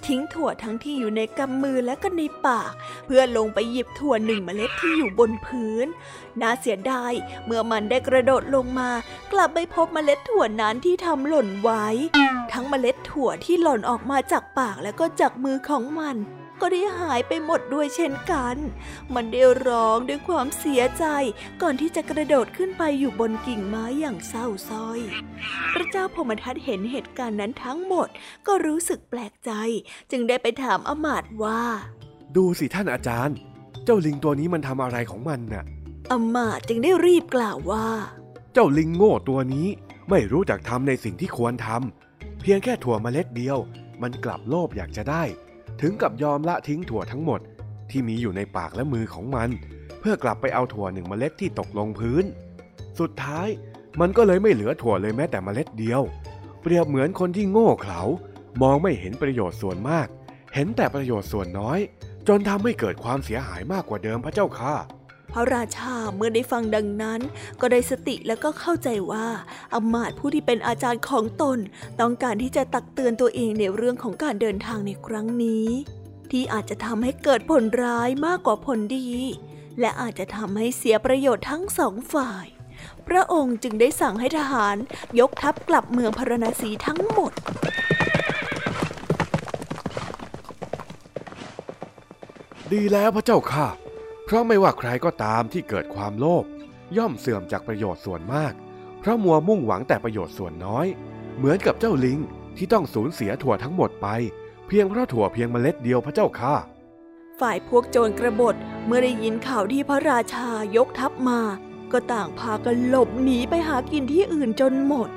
[0.07, 2.73] ทิ้งถั่วทั้งที่อยู่ในกำมือและก็ในปาก
[3.07, 5.87] เพื่อลงไปหยิบถั่วหนึ่งเมล็ดที่อยู่บนพื้น
[6.41, 7.13] น่าเสียดาย
[7.47, 8.91] เมื่อมันได้กระโดดลงมา
[9.33, 11.87] กลับไปพบเมล็ดถั่วนั้นที่ทำหล่นไว้
[12.53, 16.17] ทั้งเมล็ดถั่วที่หล่นออกมาจากปากและก็จากมือของมัน
[16.67, 18.57] ก็ได้หายไปหมดด้วยเช่นกัน
[19.15, 21.05] มันได้ร้องด้วยความเสียใจ
[21.63, 25.01] ก่อนที่จะกระโดดขึ้นไปอยู่บนกิ่งไม้อย่างเศร้าส้อย
[25.75, 28.09] พระเจ้าพมทัตเห็นเหตุการณ์นั้นทั้งหมด
[28.47, 29.51] ก็รู้สึกแปลกใจ
[30.11, 31.63] จึงได้ไปถามอมาตว่า
[32.37, 33.37] ดูสิท่านอาจารย์
[33.85, 35.65] เจ้าลิงตัวนี้มันทำอะไรของมันน่ะ
[36.11, 37.87] อมาตจึงได้รีบกล่าวว่า
[38.53, 39.69] เจ้าลิงโง่ตัวนี้
[40.11, 43.59] ไม่รู้จักทำในสิ่งที่ควรทำเพียงแค่ถั่วเมล็ดเดียว
[44.03, 45.25] มันกลับโลภอยากจะได้
[45.81, 47.41] ถึงกับยอมละทิ้งถั่วทั้งหมด
[47.91, 49.49] ที่มีอยู่ในปากและมือของมัน
[50.01, 52.25] เพื่อกลับไปเอาถั่วหนึ่งเมล็ดที่ตกลงพื้น
[53.01, 53.49] สุดท้าย
[54.01, 56.03] มันก็เลยไม่เหลือถั่วเลยแม้แต่เมล็ดเดียว
[56.63, 58.01] เปรียบเหมือนคนที่โง่เขลา
[58.63, 60.07] มองไม่เห็นประโยชน์ส่วนมาก
[60.55, 61.79] เห็นแต่ประโยชน์ส่วนน้อย
[62.29, 64.75] จนทำให้เกิดความเสียหายมากกว่าเดิมพระเจ้าค่ะ
[65.35, 67.21] พระราชาเมื่อได้ฟังดังนั้น
[67.61, 69.27] ก็ได้สติแล้วก็เข้าใจว่า
[69.75, 71.59] อมาตผู้ที่เป็นอาจารย์ของตน
[72.01, 75.69] ต้องการที่จะตักเตือนตัวเองในเรื่องของการเดินทางในครั้งนี้
[76.31, 79.09] ที่อาจจะทำให้เกิดผลร้ายมากกว่าผลดี
[79.81, 82.47] และอาจจะทำให้เสียประโยชน์ทั้งสองฝ่าย
[83.09, 84.77] พระองค์จึงได้สั่งให้ทหาร
[85.21, 87.33] ยกทัพกลับเมืองพาราณสีทั้งหมด
[92.73, 93.69] ดีแล้วพระเจ้าค่ะ
[94.35, 96.45] ราะไม่ว่าใครก็ตามที่เกิดความโลภ
[96.97, 98.53] ย่อมเสื่อมจากประโยชน์ส่วนมาก
[99.01, 100.87] เพราะมัวมุ่งหวังแต่ประโยชน์ส่วนน้อย
[101.37, 102.19] เหมือนกับเจ้าลิง
[102.57, 104.09] ที่ต้องสูญเสียถั่วทั้งหมดไป
[104.67, 106.55] เพียงเพราะถั่วเพียงเมล็ดเดียวพระเจ้าค่ะ
[107.41, 108.55] ฝ่ายพวกโจรกระบฏ
[108.87, 111.41] เมื่อได้ยินข่าวที่พระราชายกทัพมา
[111.93, 115.11] ก็ต่างพากันหลบหนีไปหากินที่อื่นจนหมด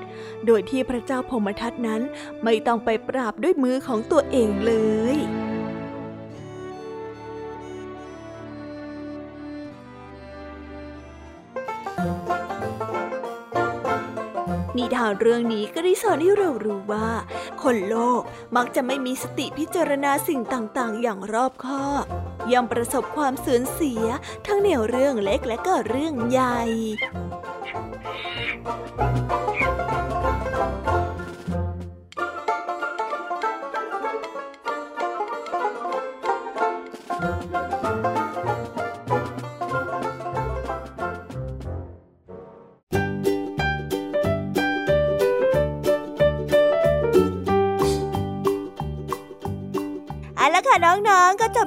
[0.46, 2.02] โดยที่พระเจ้าพมทัตนั้น
[2.44, 4.74] ไม่ต้องไปปราบด้วยมือของตัวเองเล
[5.16, 5.18] ย
[14.96, 17.10] ทานเรื่องนี้ก็ได้สอนให้เรารู้ว่า
[17.64, 18.22] คนโลก
[18.56, 22.06] มักจะไม่มีสติพิจารณาสิ่งต่างๆ อย่างรอบคอบ
[22.52, 24.04] ย่อมประสบความสูญเสีย
[24.48, 26.60] ทั้งแนวเรื่องเล็กและก็เรื่องใหญ่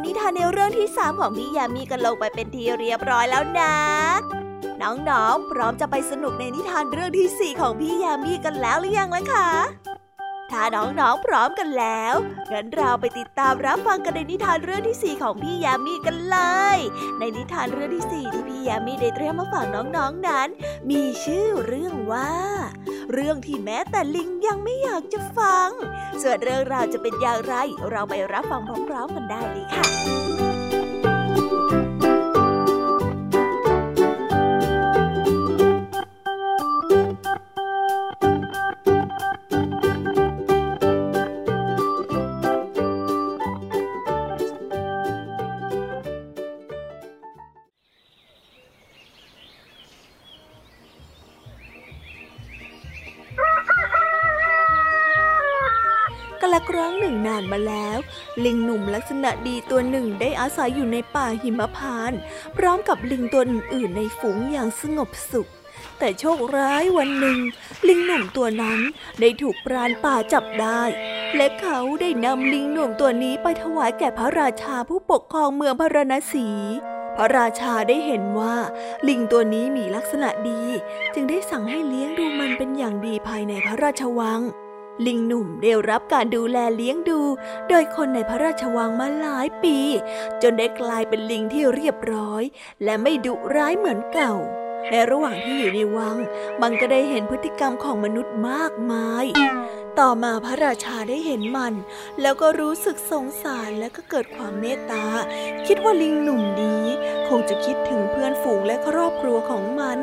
[0.01, 3.74] ก็จบนิทานในเรื่องที่ 3 ของพี่ยามีกันลงไปเป็นทีเรียบร้อยแล้วนะ
[4.82, 9.48] น้องๆ พร้อมจะไปสนุกในนิทานเรื่องที่ 4 ของพี่ยามีกันแล้วหรือยังล่ะคะ
[10.51, 12.14] ถ้าน้องๆพร้อมกันแล้ว
[12.53, 16.38] งั้นเราไปติดตามรับฟังกันในนิทานเรื่องที่ 4 ของพี่ยามีกันเล
[16.76, 16.78] ย
[17.18, 20.48] ในนิทานเรื่องที่ 4 ที่พี่ยามีได้เตรียมมาฝากน้องๆนนั้น
[20.90, 22.32] มีชื่อเรื่องว่า
[23.12, 25.70] เรื่องที่แม้แต่ลิงยังไม่อยากจะฟัง
[26.22, 27.55] ส่วนเรื่องราวจะเป็นอย่างไร
[27.90, 29.86] เราไปรับฟังพร้อมๆกันได้เลยค่ะ
[31.74, 31.89] ละ
[59.11, 62.18] ษณะดีตัวหนึ่งได้อาศัยอยู่ในป่าหิมพานต์
[62.56, 65.50] พร้อมกับลิงตัวอื่นๆในฝูงอย่างสงบสุข
[65.98, 67.38] แต่โชคร้ายวันหนึ่ง
[67.88, 68.78] ลิงหนุ่มตัวนั้น
[69.20, 70.82] ได้ถูกปราณป่าจับได้
[71.36, 76.48] และเขาได้นำลิงหนุ่มตัวนี้ไปถวายแก่พระราชาผู้ปกครองเมืองพราณสี
[77.16, 78.56] พระราชาได้เห็นว่า
[79.08, 80.62] ลิงตัวนี้มีลักษณะดี
[81.14, 84.40] จึงได้สั่งให้เลี้ยงดูมันเป็นอย่างดีภายในพระราชวัง
[85.07, 87.20] ลิงหนุ่มได้รับการดูแลเลี้ยงดู
[87.68, 89.78] โดยคนในพระราชวังมาหลายปี
[90.42, 92.42] จนได้กลายเป็นลิงที่เรียบร้อย
[92.84, 94.34] และไม่ดุร้ายเหมือนเก่า
[94.90, 96.16] ในระหว่างที่อยู่ในวัง
[96.62, 99.26] มันก็ได้เห็นพฤติกรรมของมนุษย์มากมาย
[100.01, 101.74] ต่อมาพระราชาได้เห็นมัน
[102.20, 105.05] แล้วก็รู้สึกสงสารและก็เกิดความเมตตา
[105.66, 106.84] คิดว่าลิงหนุ่มนี้
[107.28, 109.98] คงจะคิดถึงเพื่อนฝูงและครอบครัวของมัน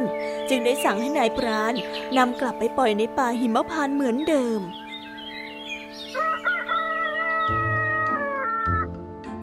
[0.49, 1.73] จึงได้สั่งให้นายพราน
[2.17, 4.61] นำกลับไปปล่อยในป่าหิมพานต์เหมือนเดิม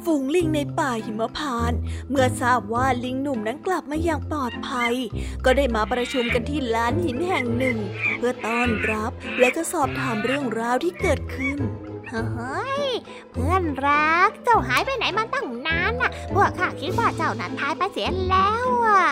[0.04, 1.78] ฝูงลิงในป่าหิมพานต์
[2.10, 4.94] เมื่อทราบว่าลิงหนุ่มนั้นกลับมาอย่างปลอดภัย
[5.44, 7.78] ก็ได้มาประชุมกันที่ลานหินแห่งหนึ่ง
[8.16, 11.58] เพื่อต้อนรับและก็สอบถามเรื่องราวที่เกิดขึ้น
[12.10, 12.86] เฮ้ย
[13.32, 19.02] เพื่อนรัก เจ้าหายไปไหนมาตั้งนานน่ะ พวกข้าคิดว่าเจ้านั้นตายไปเสียแล้วอะ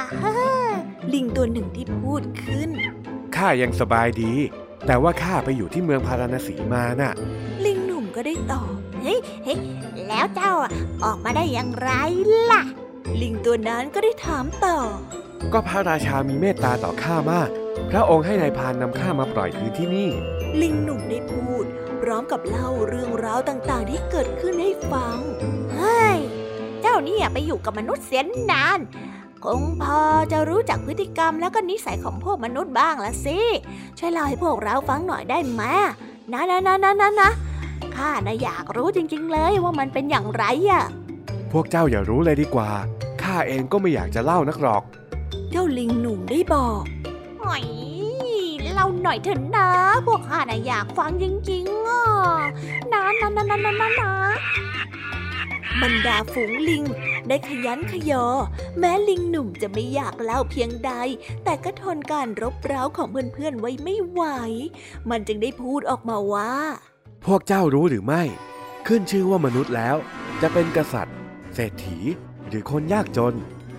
[1.12, 2.70] ลิงตัวหนึ่งที่พูดขึ้น
[3.36, 4.32] ข้ายังสบายดี
[4.86, 7.12] แต่ว่าข้าไปอยู่ที่เมืองพาราณสีมาน่ะ
[7.64, 9.58] ลิงหนุ่มก็ได้ตอบ เฮ้ยเฮ้ย
[10.08, 10.52] แล้วเจ้า
[11.04, 11.90] ออกมาได้อย่างไร
[12.50, 12.62] ล่ะ
[13.22, 14.78] ลิงตัวนั้นก็ได้ถามต่อ
[15.52, 17.48] ก็พระราชามีเมตตาต่อข้ามาก
[17.90, 20.10] พระองค์ให้นายพานนำข้ามาปล่อยคืนที่นี่
[20.62, 21.64] ลิงหนุ่มได้พูด
[22.02, 25.18] พร้อมกับเล่าเรื่องราวต่างๆ ที่เกิดขึ้นให้ฟัง
[25.74, 26.16] เฮ้ย
[26.80, 28.80] เจ้านี่ไปอยู่กับมนุษย์เสียนนาน
[29.44, 30.00] คงพอ
[30.32, 33.38] จะรู้จักพฤติกรรมแล้วก็นิสัยของพวกมนุษย์บ้างละสิ
[33.98, 35.62] ช่วยเล่าให้พวกเราฟังหน่อยได้ไหม
[36.32, 37.30] นะนะนะนะนะนะ
[37.96, 40.84] ข้านะอยากรู้จริง ๆ เลยว่ามันเป็นอย่างไรอะ
[41.52, 42.70] พวกเจ้าอย่ารู้เลยดีกว่า
[43.22, 44.82] ข้าเองก็ไม่อยากจะเล่านักหรอก
[45.50, 46.82] เจ้าลิงหนุ่มได้บอก
[47.42, 47.64] หอย
[48.72, 49.68] เล่าหน่อยเถอะนะ
[50.06, 52.04] พวกข้านะอยากฟังจริงๆอะ
[52.92, 54.12] นะนะนะนะนะนะ
[55.82, 56.84] บรรดาฝูงลิง
[57.28, 58.26] ได้ขยันขยอ
[58.78, 60.92] แม้ลิงหนุ่มจะไม่อยากเล่าเพียงใด
[61.44, 64.22] แต่ก็ทนการรบเร้าของเพื่อนๆไว้ไม่ไหว
[65.10, 66.52] มันจึงได้พูดออกมาว่า
[67.26, 68.22] พวกเจ้ารู้หรือไม่
[68.86, 69.96] ขึ้นชื่อว่ามนุษย์แล้ว
[70.42, 71.16] จะเป็นกษัตริย์
[71.54, 71.98] เศรษฐี
[72.48, 73.34] หรือคนยากจน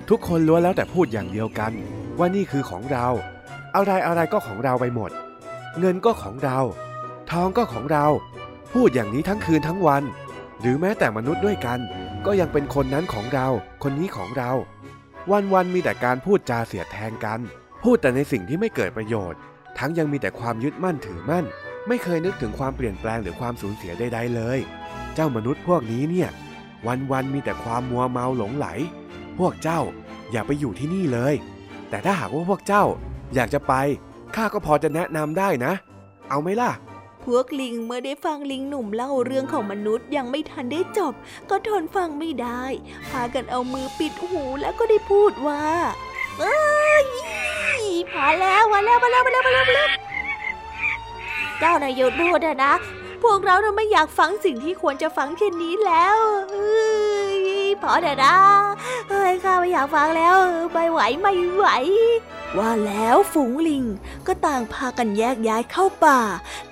[0.09, 1.71] ทุกคนล้วนแล้วแต่พูดอย่างเดียวกัน
[2.17, 3.07] ว่านี่คือของเรา
[3.75, 5.11] อะไรอะไรก็ของเราไปหมด
[5.79, 6.59] เงินก็ของเรา
[7.31, 8.05] ทองก็ของเรา
[8.73, 10.03] พูดอย่างนี้ทั้งคืนทั้งวัน
[10.61, 11.79] หรือแม้แต่มนุษย์ด้วยกัน
[12.25, 13.47] ก็ยังเป็นคนนั้นของเรา
[13.83, 14.51] คนนี้ของเรา
[15.31, 17.39] วันวันมีแต่การพูดจาเสียดแทงกัน
[17.83, 19.39] พูดแต่ในสิ่งที่ไม่เกิดประโยชน์
[19.77, 21.45] ทั้งยังมีแต่ความยึดมั่นถือมั่น
[21.87, 24.59] ไม่เคยนึกถึงความเปลี่ยนแปลงหรือความสูญเสียใดๆเลย
[25.15, 26.29] เจ้ามนุษย์พวกนี้เนี่ย
[27.11, 28.67] วันๆมีแต่ความมัวเมาหลงไหล
[29.39, 29.79] พวกเจ้า
[30.31, 31.33] อย่าไปอยู่ที่นี่เลย
[31.89, 32.83] แต่ถ้าหากว่าพวกเจ้า
[33.35, 33.73] อยากจะไป
[34.35, 35.73] ข้าก็พอจะแนะนำได้นะ
[36.29, 36.71] เอาไหมล่ะ
[37.23, 41.13] พวกลิงเมื่อได้ฟังลิงหนุ่มเล่าเรื่องของมนุษย์ยังไม่ทันได้จบ
[41.49, 42.63] ก็ทนฟังไม่ได้
[43.09, 45.63] พากันเอามือปิดหูแล้วก็ได้พูดว่า
[46.39, 47.05] เอ้ย
[48.11, 49.89] พอแล้วพอแล้วพอแล้วพอแล้วพอแล้ว
[51.65, 52.73] เจ้านายโยุดพูดนะ
[53.23, 56.17] พวกเราไม่อยากฟังสิ่งที่ควรจะฟังเช่นนี้แล้ว
[57.81, 58.35] พอเถอะนะ
[59.09, 60.35] เฮ้ยข้าไม่อยากฟังแล้ว
[60.71, 61.65] ไม่ไหวไม่ไหว
[62.57, 63.85] ว่าแล้วฝูงลิง
[64.27, 66.21] ก็ต่างพากันแยกย้ายเข้าป่า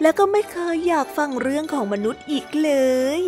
[0.02, 2.72] แล้วก็ไม่เคยอยากฟังเรื่องของมนุษย์อีกเล
[3.20, 3.22] ย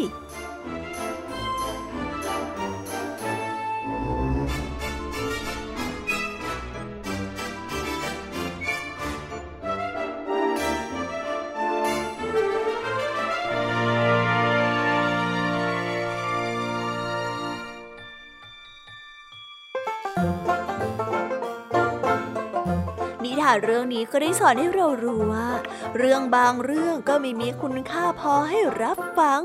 [23.64, 25.50] เรื่องนี้ก็ได้สอนให้เรารู้ว่า
[25.98, 29.42] เรื่องบางเรื่องก็ไม่มีคุณค่าพอให้รับฟัง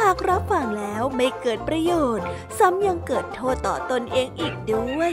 [0.00, 2.26] หากรับฟังแล้วไม่เกิดประโยชน์
[2.58, 5.12] ซ้ำยังเกิดโทษต่อตนเองอีกด้วย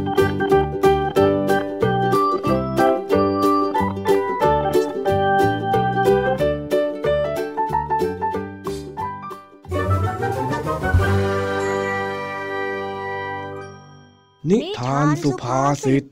[14.49, 16.07] นิทานสุภาษิต เ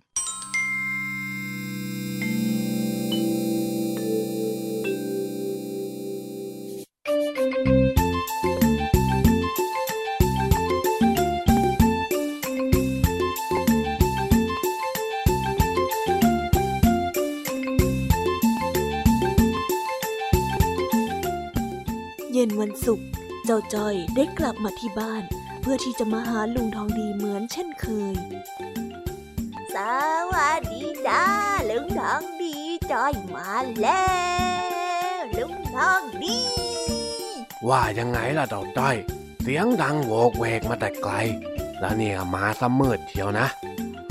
[22.36, 23.08] ย็นวันศุกร์
[23.46, 25.24] เจ้าจอยได้กลับมาที่บ้าน
[25.62, 28.16] เพื่อที่จะมาหาลุงทองดีเหมือนเช่นเคย
[29.76, 29.78] ส
[30.32, 31.24] วัสดีจ้า
[31.70, 32.56] ลุงทองดี
[32.92, 33.52] จอยมา
[33.82, 34.10] แล้
[35.18, 36.40] วลุงทองดี
[37.70, 38.96] ว่ายังไงล่ะเต่าจ้อย
[39.42, 41.14] เสียงดังโวกเวกมาแต่ไกล
[41.80, 43.48] แล้วเนี่ยมาซะมืดเชียวนะ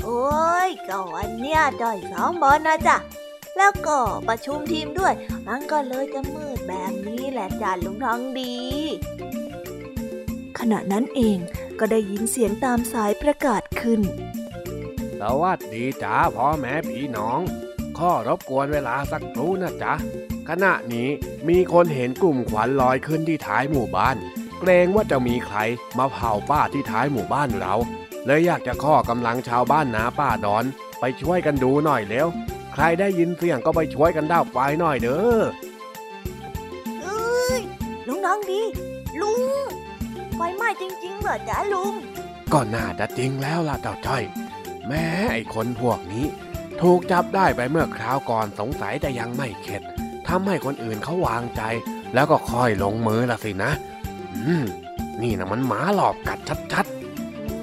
[0.03, 2.97] โอ้ยก็วันเนี้ยจอยซ้อมบอลนะจ๊ะ
[3.57, 3.97] แล้วก็
[4.27, 5.13] ประชุมทีมด้วย
[5.47, 8.55] มันก็เลยจะมืดแบบนี้แหละจ้าลุงทองดี
[10.59, 11.37] ขณะนั้นเอง
[11.79, 14.01] ก็ได้ยินเสียงตามสายประกาศขึ้น
[15.19, 17.39] สวัสดีจ้าพ่อแม่พี่น้อง
[17.97, 19.93] ข้อรบกวนเวลาสักครู่นะจ๊ะ
[20.49, 21.09] ขณะนี้
[21.49, 24.17] มีคนเห็นกลุ่มควันลอยขึ้นที่ท้ายหมู่บ้าน
[24.59, 25.57] เกรงว่าจะมีใคร
[25.97, 27.73] มาเผาป้าที่ท้ายหมู่บ้านเรา
[28.25, 30.65] เลยอยากจะข้อกำลังชาวบ้านนาป้าดอน
[30.99, 32.27] ไปช่วยกันดูหน่อยเร็ว
[32.73, 35.39] ใครได้ยินเสียงก็ไปช่วยกันดับไฟหน่อยเด้อ
[37.01, 37.59] เอ้ย
[38.07, 38.61] ลุงทองดี
[39.21, 39.39] ลุง
[40.41, 41.93] ไฟไหม้จริงๆเหรอจ๊ะลุง
[42.53, 44.23] ก็น่าจะจริงแล้วล่ะเจ้าจ้อย
[44.87, 46.25] แม้ไอ้คนพวกนี้
[46.81, 49.81] ถูกจับได้ไปเมื่อคราวก่อนสงสัยแต่ยังไม่เข็ด
[50.27, 51.61] ทำให้คนอื่นเขาวางใจ
[52.13, 53.71] แล้วก็ค่อยลงมือละสินะ
[54.35, 54.65] อืม
[55.21, 56.39] นี่นะมันหมาหลอกกัด
[56.73, 56.85] ชัด
[57.45, 57.55] อื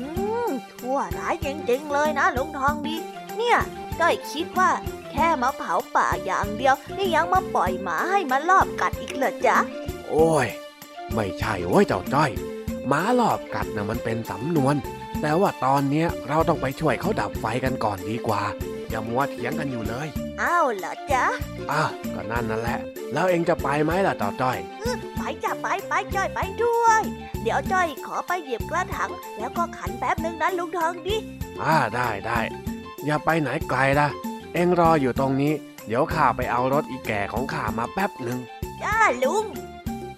[0.49, 2.97] มชั่วร้ายจริงๆเลยนะลุงทองดี
[3.37, 3.59] เนี่ย
[4.01, 4.71] จ้อยคิดว่า
[5.11, 10.47] แค่มาเผาป่าอย่างเดียว นี่ยังมาปล่อยหมาให้มาลอบกัดอีกเหรอจ๊ะๆโอ้ย
[11.15, 12.31] ไม่ใช่โว้ยเจ้าจ้อย
[12.89, 14.75] หมาหลอกกัดนะมันเป็นสำนวน
[15.23, 18.43] แต่ว่าตอนเนี้ยเราต้องไปช่วยเขาดับไฟกันก่อนดีกว่า
[18.91, 20.09] อย่ามัวเถียงกันอยู่เลย
[20.43, 21.25] อ้าวเหรอจ๊ะ
[21.71, 21.83] อะ
[22.15, 22.79] ก็นั่นนั่นแหละ
[23.13, 24.59] แล้วเองจะไปไหมล่ะเจ้าจ้อย
[25.17, 27.03] ไปจ้ะไปไปจ้อยไปด้วย
[27.43, 31.17] เดี๋ยวจ้อยขอไปหยิบกระถางแล้วก็ขันแป๊บนึงนะลุงทองดี
[31.63, 32.39] อ่าได้ได้
[33.05, 34.09] อย่าไปไหนไกลล่ะ
[34.55, 35.53] เอ็งรออยู่ตรงนี้
[35.87, 38.39] เดี๋ยวข้าไปเอารถอีแก่ของข้ามาแป๊บหนึ่ง
[38.83, 39.45] จ้าลุง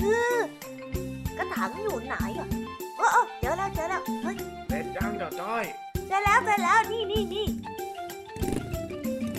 [0.01, 0.05] เอ
[0.37, 0.39] อ
[1.37, 4.37] กระถางอยู่ไหนอะเออเออเจอแล้วเจอแล้วเฮ้ย
[4.69, 5.65] เด็ดจังเจ้าจ้อย
[6.09, 7.47] เจอแล้วเจอแล้วนี่นี่นี่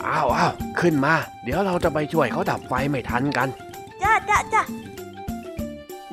[0.06, 3.48] อ้าวอ้าวขึ้นมา เดี๋ยวเราจะไปช่วยเขาดับไฟไม่ทันกัน
[4.02, 4.64] จ้าจ้าจ้า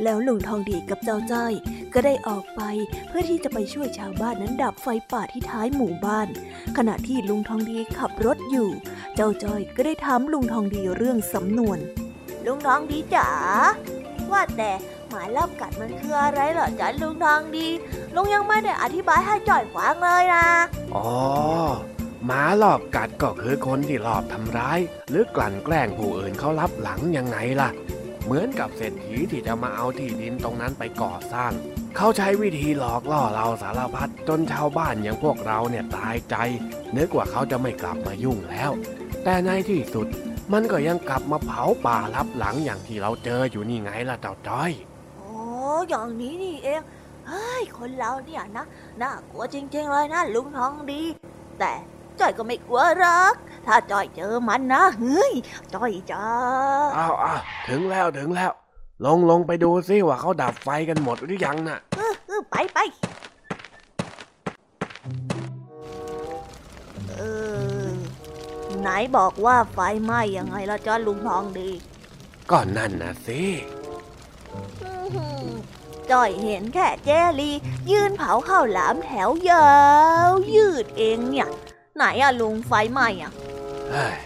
[0.02, 1.52] แล้วลุงทองดีกับเจ้าจ้อย
[1.94, 2.62] ก็ได้ออกไป
[3.08, 6.28] เพื่อที่จะไปช่วยชาวบ้านนั้นดับไฟป่าที่ท้ายหมู่บ้าน
[6.76, 8.68] ขณะที่ลุงทองดีขับรถอยู่
[9.14, 11.78] เจ้าจ้อยก็ได้ถามลุงทองดีเรื่องสำนวน
[12.46, 13.28] ลุงทองดีจ๋า
[14.32, 17.68] ว่าแต่ห มายรอบกัดมันคืออะไรเหรอจ๊ะลุงทองดี
[18.14, 20.46] ลุงยังไม่ได้อธิบายให้จ่อยฟังเลยนะ
[20.94, 21.08] อ๋อ
[22.26, 24.78] หมาหลอบกัดก็คือคนที่หลอบทำร้าย
[25.10, 27.70] หรือกลั่นแกล้งผู้อื่นเขารับหลังยังไงล่ะ
[28.24, 31.52] เหมือนกับเศรษฐีที่จะมาเอาที่ดินตรงนั้นไปก่อสร้าง
[31.96, 36.36] เขาใช้วิธีหลอกล่อเราสารพัดจนชาวบ้านอย่างพวกเราเนี่ยตายใจ
[36.96, 38.70] นึกว่าเขาจะไม่กลับมายุ่งแล้ว
[39.24, 40.06] แต่ในที่สุด
[40.52, 44.72] มันก็ยังกลับมาเผาป่ารับหลังอย่างที่เราเจออยู่นี่ไงล่ะเจ้าจ้อย
[45.66, 46.80] อ้อย่างนี้นี่เอง
[47.28, 48.64] เฮ้ย คนเราเนี่ยนะ
[49.02, 51.02] น่ากลัวจริงๆเลยนะลุงทองดี
[51.58, 51.72] แต่
[52.20, 53.34] จ่อยก็ไม่กลัวหรอก
[53.66, 55.32] ถ้าจ่อยเจอมันนะ เฮ้ย
[55.74, 56.26] จ่อยจ้า
[56.98, 58.52] อ้าวอ้าวถึงแล้วถึงแล้ว
[59.04, 62.78] ลงลงไปดูซิว่าเขาดับไฟกันหมดหรือยังน่ะเออเออไปไป
[67.16, 67.20] เอ
[67.84, 67.86] อ
[68.80, 71.70] ไหนบอกว่าไฟไหม้ยังไงล่ะจ้าลุงทองดี
[72.50, 73.75] ก็นั่นนะสิอื้อหือ
[76.10, 77.50] จ้อยเห็นแค่เจลี
[77.90, 79.70] ยืนเผาข้าวหลามแถวยา
[80.28, 81.48] วยืดเองเนี่ย
[81.96, 83.32] ไหนอะลุงไฟไหม้อะ
[83.90, 84.16] เฮ้ย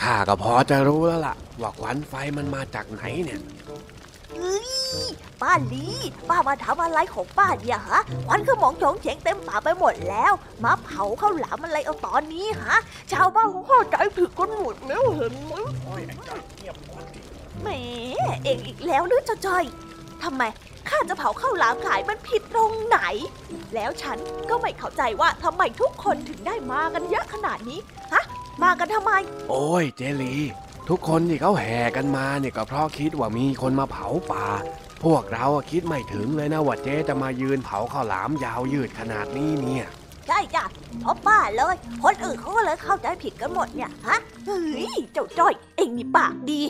[0.00, 3.40] ข้าก็พอจะรู้แล้วล่ะ ว่าควันไฟมันมาจากไหนเนี่ย
[4.36, 4.68] เอ้ย
[5.40, 5.86] ป้าลี
[6.28, 10.32] ป้ามาทำอะไรของป้าเนี่ยฮะควันขโมงโฉงเฉงเต็มป่ากไปหมดแล้ว
[10.64, 12.76] มาเผาข้าวหลามอะไรเอาตอนนี้ฮะ
[13.12, 15.52] ชาวบ้านเขาเข้าใจผิดกันหมดแล้วเห็นไหม
[17.62, 17.68] แหม
[18.44, 19.64] เองอีกแล้วหรือจะจอย
[20.22, 20.42] ทำไม
[20.90, 22.98] ข้าจะเผาข้าวหลามขายมันผิดตรงไหน
[23.74, 24.18] แล้วฉัน
[24.50, 27.80] ก็ไม่เข้าใจว่าทำไมทุกคนถึงได้มากันเยอะขนาดนี้
[28.12, 28.24] ฮะ
[28.62, 29.12] มากันทำไม
[29.48, 30.34] โอ้ยเจลี
[30.88, 34.46] ทุกคนที่เขาแห่กันมาเนี่ยก็เพราะคิดว่ามีคนมาเผาป่า
[35.04, 39.86] พวกเราอะคิดไม่ถึงเลยนะว่าเจ๊จะมายืนเผาข้าวหลามยาวยืดขนาดนี้เนี่ย
[40.28, 40.64] ใช่จ้ะ
[41.00, 44.62] เพราะป้าเลย คนอื่นเขาก็เลยเข้าใจผิดกันหมดเนี่ย ฮะ เฮ้
[44.96, 46.62] ย เจ้าจ้อย เอ็งนี่ปากดี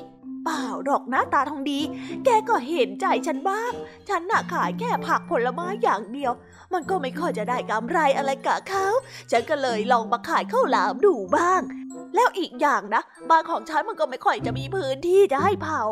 [0.45, 1.81] เปล่าดอกหน้าตาทองดี
[2.25, 3.73] แกก็เห็นใจฉันบ้าง
[4.09, 6.33] ฉันน่ะขายแค่ผักผลไม้อย่างเดียว
[6.73, 8.87] มันก็ไม่ค่อยจะได้กำไรอะไรกับเขา
[9.31, 11.63] ฉันก็เลยลองมาขายข้าวหลามดูบ้าง
[12.15, 15.83] แล้วอีกอย่างนะบ้านของฉันมันก็ไม่ค่อยจะมีพื้นที่จะให้เผา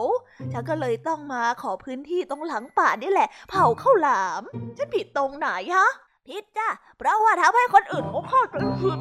[0.53, 4.43] ฉันก็เลยต้องมาขอพื้นที่ตรงหลังป่านี่แหละ เผาข้าวหลาม
[4.77, 5.89] ฉันผิดตรงไหนฮะ
[6.29, 6.69] ผิดจ้ะ
[6.99, 8.99] เพราะว่าทำให้คนอื่นเขาเข้าใจผิด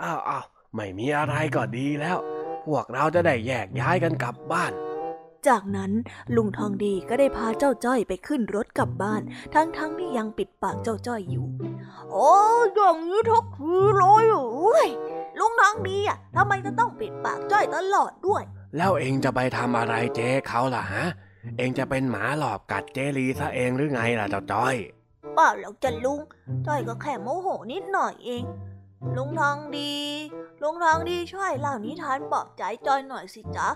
[0.00, 0.44] อ้าวอ้าว
[0.74, 2.18] ไม่มีอะไรก็ดีแล้ว
[2.66, 4.72] พวกเราจะได้แยกย้ายกันกลับบ้าน
[5.48, 5.92] จากนั้น
[6.36, 9.22] ลุงทองดีก็ได้พาเจ้าจ้อยไปขึ้นรถกลับบ้าน
[9.54, 11.46] ทั้งๆทที่ยังปิดปากเจ้าจ้อยอยู่
[12.10, 12.30] โอ้
[12.74, 14.88] อย่างนี้ทุกทีเลยเหรอเว้ย
[15.38, 18.42] ลุงน้องดีอะทำไมจะต้องปิดปากจ้อยตลอดด้วย
[18.76, 21.04] แล้วเองจะไปทำอะไรเจ๊เขาล่ะฮะ
[21.58, 24.74] เองจะเป็นหมาหลอบกัดเจลีซะเองหรือไงล่ะเจ้าจ้อย
[25.34, 26.20] เปล่าหรอกจ้ะลุง
[26.66, 28.44] จ้อยก็แค่โมโหนิดหน่อยเอง
[29.16, 29.92] ลุงทองดี
[30.62, 33.68] ลุงทองดีช่วยเล่านิทานปลอบใจจ้อยหน่อยสิจ๊ะ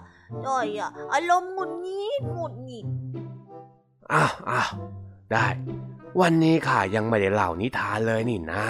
[0.47, 2.87] จ้อยอะอารมณ์หงุดหงิดหงุดหงิด
[4.13, 4.71] อ้าวอ้าว
[5.33, 5.47] ได้
[6.21, 8.65] วันนี้ข้ายังไม่ได้เล่านิทานเลยนี่นะ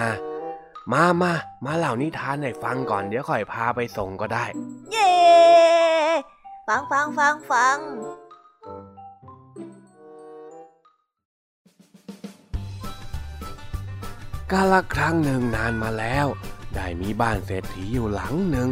[0.92, 1.32] มามา
[1.64, 4.44] มาเล่านิทานให้ฟังก่อนเดี๋ยวค่อยพาไปส่งก็ได้
[4.92, 5.14] เย้
[6.68, 7.78] ฟังฟังฟังฟัง
[14.52, 16.26] กาละครั้งหนึ่งนานมาแล้ว
[16.74, 18.68] ได้มีบ้านเศรษฐีอยู่หลังหนึ่ง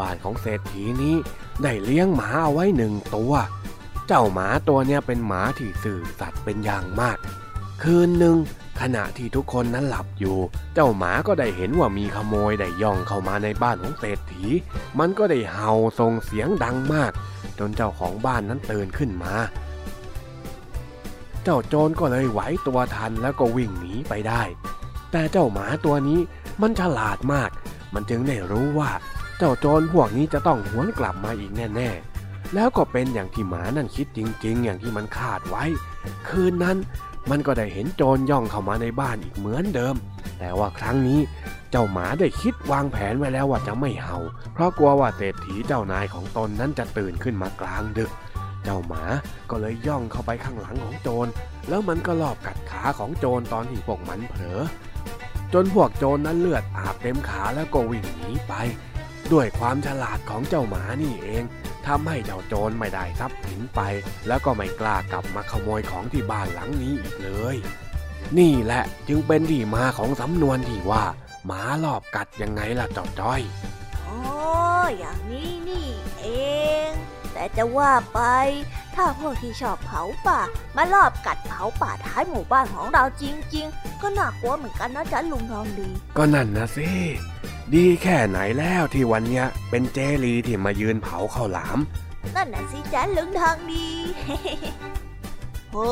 [0.00, 1.16] บ้านของเศรษฐีนี้
[1.62, 3.32] ได้เลี้ยงหมาเอาไว้หนึ่งตัว
[4.06, 7.18] เจ้าหมาตัวเนี้ยเป็นหมาที่สื่อสัตย์เป็นอย่างมาก
[7.82, 8.36] คืนหนึ่ง
[8.80, 10.36] ขณะที่ทุกคนนั้นหลับอยู่
[10.74, 14.44] เจ้าหมาก็ได้เห็นว่ามีขโมยได้ย่องเข้ามาในบ้านของเศรษฐี
[14.98, 17.12] มันก็ได้เห่าส่งเสียงดังมาก
[17.58, 19.34] จนเจ้าของบ้านนั้นตื่นขึ้นมา
[21.44, 24.42] เจ้าโจรก็เลยไหวตัวทันแล้วก็วิ่งหนีไปได้
[25.10, 26.20] แต่เจ้าหมาตัวนี้
[26.62, 27.50] มันฉลาดมาก
[27.94, 28.90] มันจึงได้รู้ว่า
[29.38, 35.64] เจ้าโจรพวกนี้จะต้องหวนกลับมาอีกแน่ๆ แล้วก็เป็นอย่างที่หมานั่นคิดจริง ๆ อย่างที่มันคาดไว้
[36.28, 36.76] คืนนั้น
[37.30, 39.96] มันก็ได้เห็นโจรย่องเข้ามาในบ้านอีกเหมือนเดิม
[40.38, 41.20] แต่ว่าครั้งนี้
[41.70, 44.18] เจ้าหมาได้คิดวางแผนไว้แล้วว่าจะไม่เห่า
[44.52, 48.10] เพราะกลัวว่าเศรษฐีเจ้านายของตนนั้นจะตื่นขึ้นมากลางดึก
[48.64, 49.04] เจ้าหมา
[49.50, 51.26] ก็เลยย่องเข้าไปข้างหลังของโจร
[51.68, 54.60] แล้วมันก็ลอบกัดขาของโจรตอนที่พวกมันเผลอ
[55.54, 58.54] จนพวกโจรนั้นเลือดอาบเต็มขาแล้วก็วิ่งหนีไป
[59.32, 61.42] ด้วยความฉลาดของเจ้าหมานี่เอง
[61.86, 63.80] ทำให้เจ้าโจรไม่ได้ทรัพย์สินไป
[64.26, 67.56] แล้วก็ไม่กล้ากลับมาขโมยของที่บ้านหลังนี้อีกเลย
[68.38, 71.04] นี่แหละจึงเป็นที่มาของสำนวนที่ว่า
[71.46, 73.40] หมาลอบกัดยังไงล่ะเจ้าจ้อย
[74.06, 74.18] อ๋อ
[74.98, 75.88] อย่างนี้นี่
[76.20, 76.26] เอ
[76.88, 76.90] ง
[77.32, 78.20] แต่จะว่าไป
[78.94, 80.40] ถ้าพวกที่ชอบเผาป่า
[80.76, 83.24] มาลอบกัดเผาป่าท้ายหมู่บ้านของเราจ
[83.54, 86.88] ริง ๆ ก็น่ากลัวเหมือนกันนะจ๊ะลุงทองดี ก็นั่นนะสิ
[87.74, 91.78] ดีแค่ไหนแล้วที่วันเนี้ยเป็นเจลีที่มายืนเผาข้าวหลาม
[92.34, 93.88] นั่นน่ะสิจ๊ะลุงทองดี
[95.72, 95.88] โอ้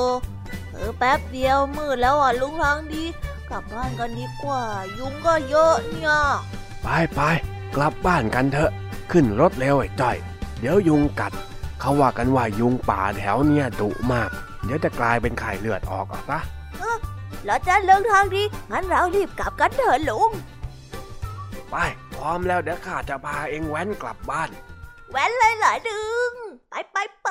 [0.73, 3.05] เออแป๊บเดียวมืดแล้วอะลุงทองดี
[3.51, 4.63] กลับบ้านกันดีกว่า
[4.99, 6.15] ยุงก็เยอะเนี่ย
[6.83, 7.21] ไปไป
[7.77, 8.71] กลับบ้านกันเถอะ
[9.11, 10.17] ขึ้นรถเร็วไอ้จ้อย
[10.61, 11.33] เดี๋ยวยุงกัด
[11.81, 14.31] เขาว่ากันว่ายุงป่าแถวเนี่ยดุมาก
[14.65, 16.39] เดี๋ยวจะกลายเป็นไข่เลือดออกเอาซะ
[17.47, 20.31] แล้วจ้ะลุงทองดี งั้นเรารีบกลับกันเถอะลุง
[21.71, 21.77] ไป
[22.15, 24.51] พร้อมแล้วเดี๋ยวข้าจะพาเองแว้นกลับบ้าน
[25.11, 26.33] แว้นเลยเหรอดึง
[26.71, 27.29] ไปไปไป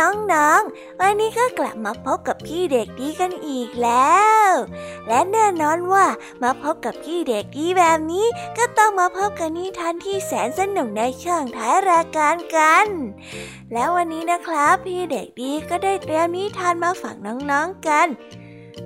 [0.00, 4.50] น้องๆ วันนี้ก็กลับมาพบกับพี่เด็กดีกันอีกแล้ว
[5.08, 6.06] และแน่นอนว่า
[6.42, 8.26] มาพบกับพี่เด็กดีแบบนี้
[8.58, 12.86] ก็ต้องมาพบกับนิทานที่แสนสนุกในช่วงท้ายรายการกัน
[13.72, 18.08] แล้ววันนี้นะครับ พี่เด็กดีก็ได้เตรียมนิทานมาฝากน้องๆกัน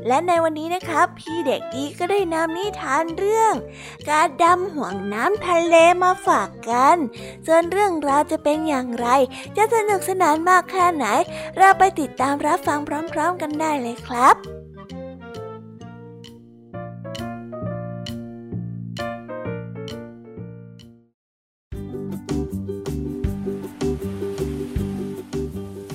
[0.07, 3.55] และในวันนี้นะครับ พี่เด็กดีก็ได้นำนิทานเรื่อง
[4.11, 6.97] การดำห่วงน้ำทะเลมาฝากกัน
[7.47, 9.09] ส่วนเรื่องราวจะเป็นอย่างไร
[9.57, 11.07] จะสนุกสนานมากแค่ไหน
[11.59, 12.79] เราไปติดตามรับฟัง
[13.13, 14.37] พร้อมๆกันได้เลยครับ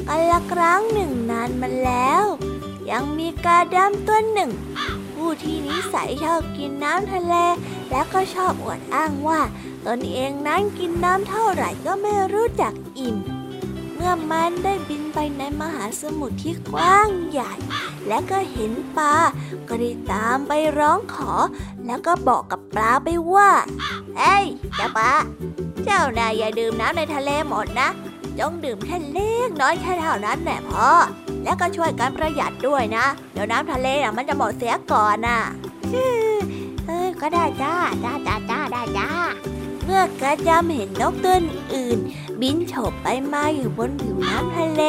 [0.08, 2.24] กันละครั้งหนึ่งนานมาแล้ว
[2.92, 4.52] ยังมีกาดำตัวหนึ่ง
[5.14, 7.34] ผู้ที่นิสัยชอบกินน้ำทะเล
[7.90, 9.42] และก็ชอบอวดอ้างว่า
[9.88, 13.18] ตนเองนั้นกินน้ำเท่าไหร่ก็ไม่รู้จักอิ่ม
[13.96, 17.54] เมื่อมันได้บินไปในมหาสมุทรที่กว้างใหญ่
[18.08, 19.16] และก็เห็นปลา
[19.68, 21.32] ก็ได้ตามไปร้องขอ
[21.86, 23.50] แล้วก็บอกกับปลาไปว่า
[24.18, 25.12] เฮ้ยเจ้าปลา
[25.84, 27.90] เจ้านายอย่าดื่มน้ำในทะเลหมดนะ
[28.40, 30.90] จงดื่มแค่เล็กน้อยแค่เท่านั้นแหละพ่อ
[31.44, 35.40] แล้วก็ช่วยกันประหยัดด้วยนะ เดี๋ยวน้ำทะเลน่ะมันจะหมดเสียก่อนน่ะ
[36.86, 39.10] เออก็ได้จ้าจ้าจ้าจ้าได้จ้า
[39.86, 41.36] เมื่อกระจำเห็นนกตัว
[41.76, 42.00] อื่น
[42.42, 44.82] บินโฉบไปมาอยู่บนผิวน้ำทะเล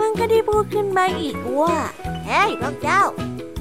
[0.00, 1.74] มันก็ได้พูดขึ้นมาอีกว่า
[2.26, 3.02] เฮ้ยพวกเจ้า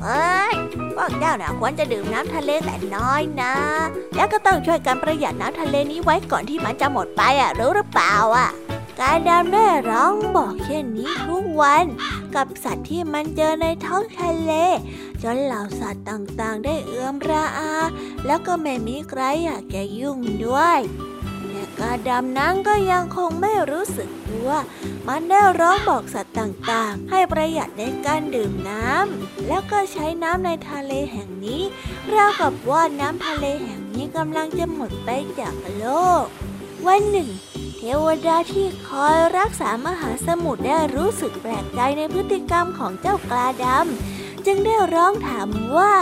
[0.04, 0.56] เอ้ย
[0.96, 3.54] พวกเจ้าน่ะควรจะดื่มน้ำทะเลแต่น้อยนะ
[4.16, 8.50] แล้วก็ต้องช่วยกันประหยัดน้ำทะเลนี้ไว้ก่อนที่มันจะหมดไปอะรู้หรือเปล่าอะ
[9.02, 11.86] การดำได้ร้องบอกเช่นนี้ทุกวัน
[12.36, 14.52] กับสัตว์ที่มันเจอในท้องทะเล
[15.24, 17.74] จนเหล่าสัตว์ต่างๆ ได้เอื้อมระอา
[18.26, 20.80] แล้วก็ไม่มีใครอยากแกยุ่งด้วย
[21.50, 24.52] แต่กาดำนั้นก็ยังคงไม่รู้สึกตัว
[25.08, 31.62] มันได้ร้องบอกสัตว์ต่างๆ ให้ประหยัดในการดื่มน้ำแล้วก็ใช้น้ำในทะเลแห่งนี้
[32.14, 35.86] ราวกับว่าน้ำทะเลแห่งนี้กำลังจะหมดไปจากโล
[36.22, 36.24] ก
[36.88, 37.30] วันหนึ่ง
[38.06, 45.94] วดาที่คอยรักษามหาสมุทรได้รู้สึกแปลกใจในพฤติกรรมของเจ้ากาดำจึงได้ร้องถามว่า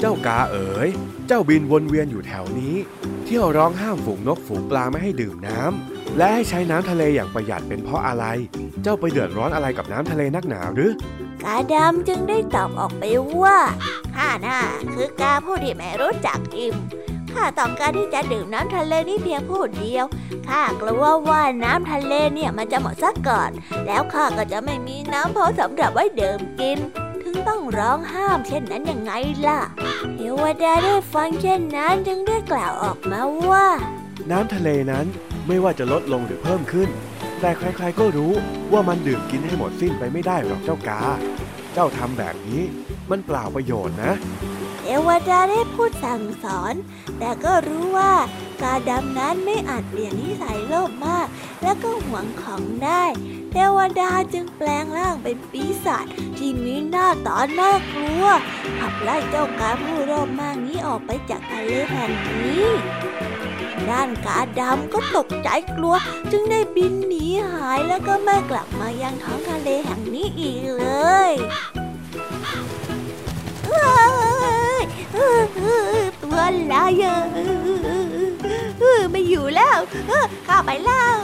[0.00, 0.88] เจ้ากาเอ๋ย
[1.26, 2.76] เจ้าบินวนเวียนอยู่แถวนี้
[3.24, 8.24] เที่ยวร้องห้ามฝูงนกฝูงปลาไม่ให้ดื่มน้ำและให้ใช้น้ำทะเลอย่างประหยัดเป็นเพราะอะไร
[8.82, 10.90] เจ้าไปเดือดร้อนอะไรกับน้ำทะเลนักหนาหรือ
[11.44, 13.04] กาดำจึงได้ตอบออกไป
[13.42, 13.58] ว่า
[14.16, 14.58] ข้าน่า
[14.92, 16.76] คือกาผู้ที่ไม่รู้จักอิ่ม
[17.36, 20.04] ข้าต้องการที่จะดื่มน้ำทะเลนี่เพียงผู้เดียว
[20.48, 23.50] ข้ากลัวว่าน้ำทะเลเนี่ยมันจะหมดซะก่อน
[23.86, 26.78] แล้วข้าก็จะไม่มีน้ำพอสำหรับไว้ดื่มกิน
[27.22, 29.12] ถึงต้องร้องห้ามเช่นนั้นยังไง
[29.46, 29.60] ล่ะ
[30.16, 33.20] เทวดาได้ฟังเช่นนั้นจึงได้กล่าวออกมา
[33.50, 33.66] ว่า
[34.30, 35.06] น้ำทะเลนั้น
[35.46, 36.88] ไม่ว่าจะลดลงหรือเพิ่มขึ้น
[37.40, 38.32] แต่ใครๆก็รู้
[38.72, 41.00] ว่ามันดื่มกินให้หมดสิ้นไปไม่ได้หรอกเจ้ากา
[41.74, 42.62] เจ้าทำแบบนี้
[43.10, 44.12] มันเปล่าประโยชน์นะ
[45.06, 46.74] วดาได้พูดสั่งสอน
[47.18, 48.14] แต่ก็รู้ว่า
[48.62, 51.26] การดำนั้นไม่อาจเปลี่ยนนิสัยโลภมาก
[51.62, 53.04] และก็หวงของได้
[53.50, 56.04] เทวดาจึงแปลงร่างเป็นปีศาจ
[56.36, 58.26] ที่มีหน้าตาน่ากลัว
[58.78, 62.66] ขับไล่เจ้ากาผู้โลภมากนี้ออกไปจากทะเลแห่งนี้
[63.90, 65.94] ด้านกาดำก็ตกใจกลัว
[66.30, 70.84] จึงได้บินหนีหายแล้วก็ไม่กลับมายังท้องทะเลแห่งนี้อีกเล
[71.28, 71.32] ย
[76.22, 76.40] ตัว
[76.72, 77.02] ลาย
[79.10, 79.78] ไม่อยู่แล้ว
[80.46, 81.18] ข้าไปแล้ว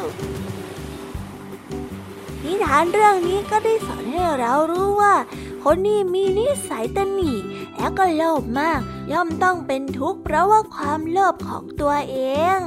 [2.44, 5.14] นิทานเรื่องนี้ก็ได้สอนให้เรารู้ว่า
[5.64, 7.32] คนที่มีนิสัยตนี
[7.76, 8.80] แล้วก็โลภมาก
[9.12, 12.16] ย่อมต้องเป็นทุกข์เพราะว่าความโลภของตัวเอ
[12.56, 12.58] ง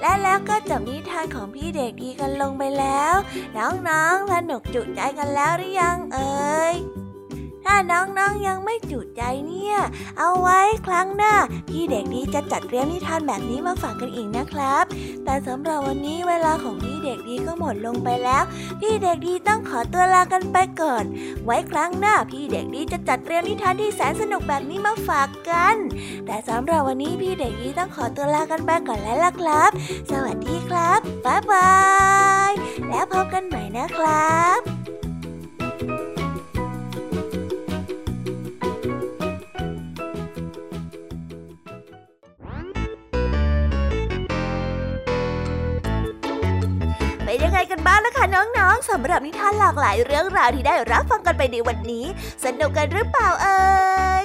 [0.00, 3.14] และแล้วก็จบนิทานของพี่เด็กดีกันลงไปแล้ว
[3.56, 6.74] น้องๆสนุกจุใจกันแล้วหรือยังเอ่ย
[7.64, 9.76] ถ้าน้องๆยังไม่จุใจเนี่ย
[10.18, 11.34] เอาไว้ครั้งหน้า
[11.68, 14.84] พี่เด็กดีจะจัดเตรียมนิทานแบบนี้มาฝากกันอีกนะครับ
[15.24, 18.42] แต่สำหรับวันนี้เวลาของพี่เด็กดีก็หมดลงไปแล้ว
[18.80, 21.04] พี่เด็กดีต้องขอตัวลากันไปก่อน
[21.44, 25.76] ไว้ครั้งหน้าพี่เด็กดีจะจัดเตรียมนิทานที่แสนสนุกแบบนี้มาฝากกัน
[26.26, 29.70] แต่สำหรับวันนี้พี่เด็กดีต้องขอตัวลากันไปก่อนแล้วล่ะครับ
[30.10, 31.72] สวัสดีครับบ๊ายบา
[32.50, 32.52] ย
[32.88, 34.99] แล้วพบกันใหม่นะครับ
[47.30, 52.04] เป็นยังไงกันบ้างนะคะน้องๆสำหรับนิทานหลากหลายเรื่องราวที่ได้รับฟังกันไปในวันนี้
[52.44, 53.60] สนุกกันหรือเปล่าเอ่
[54.22, 54.24] ย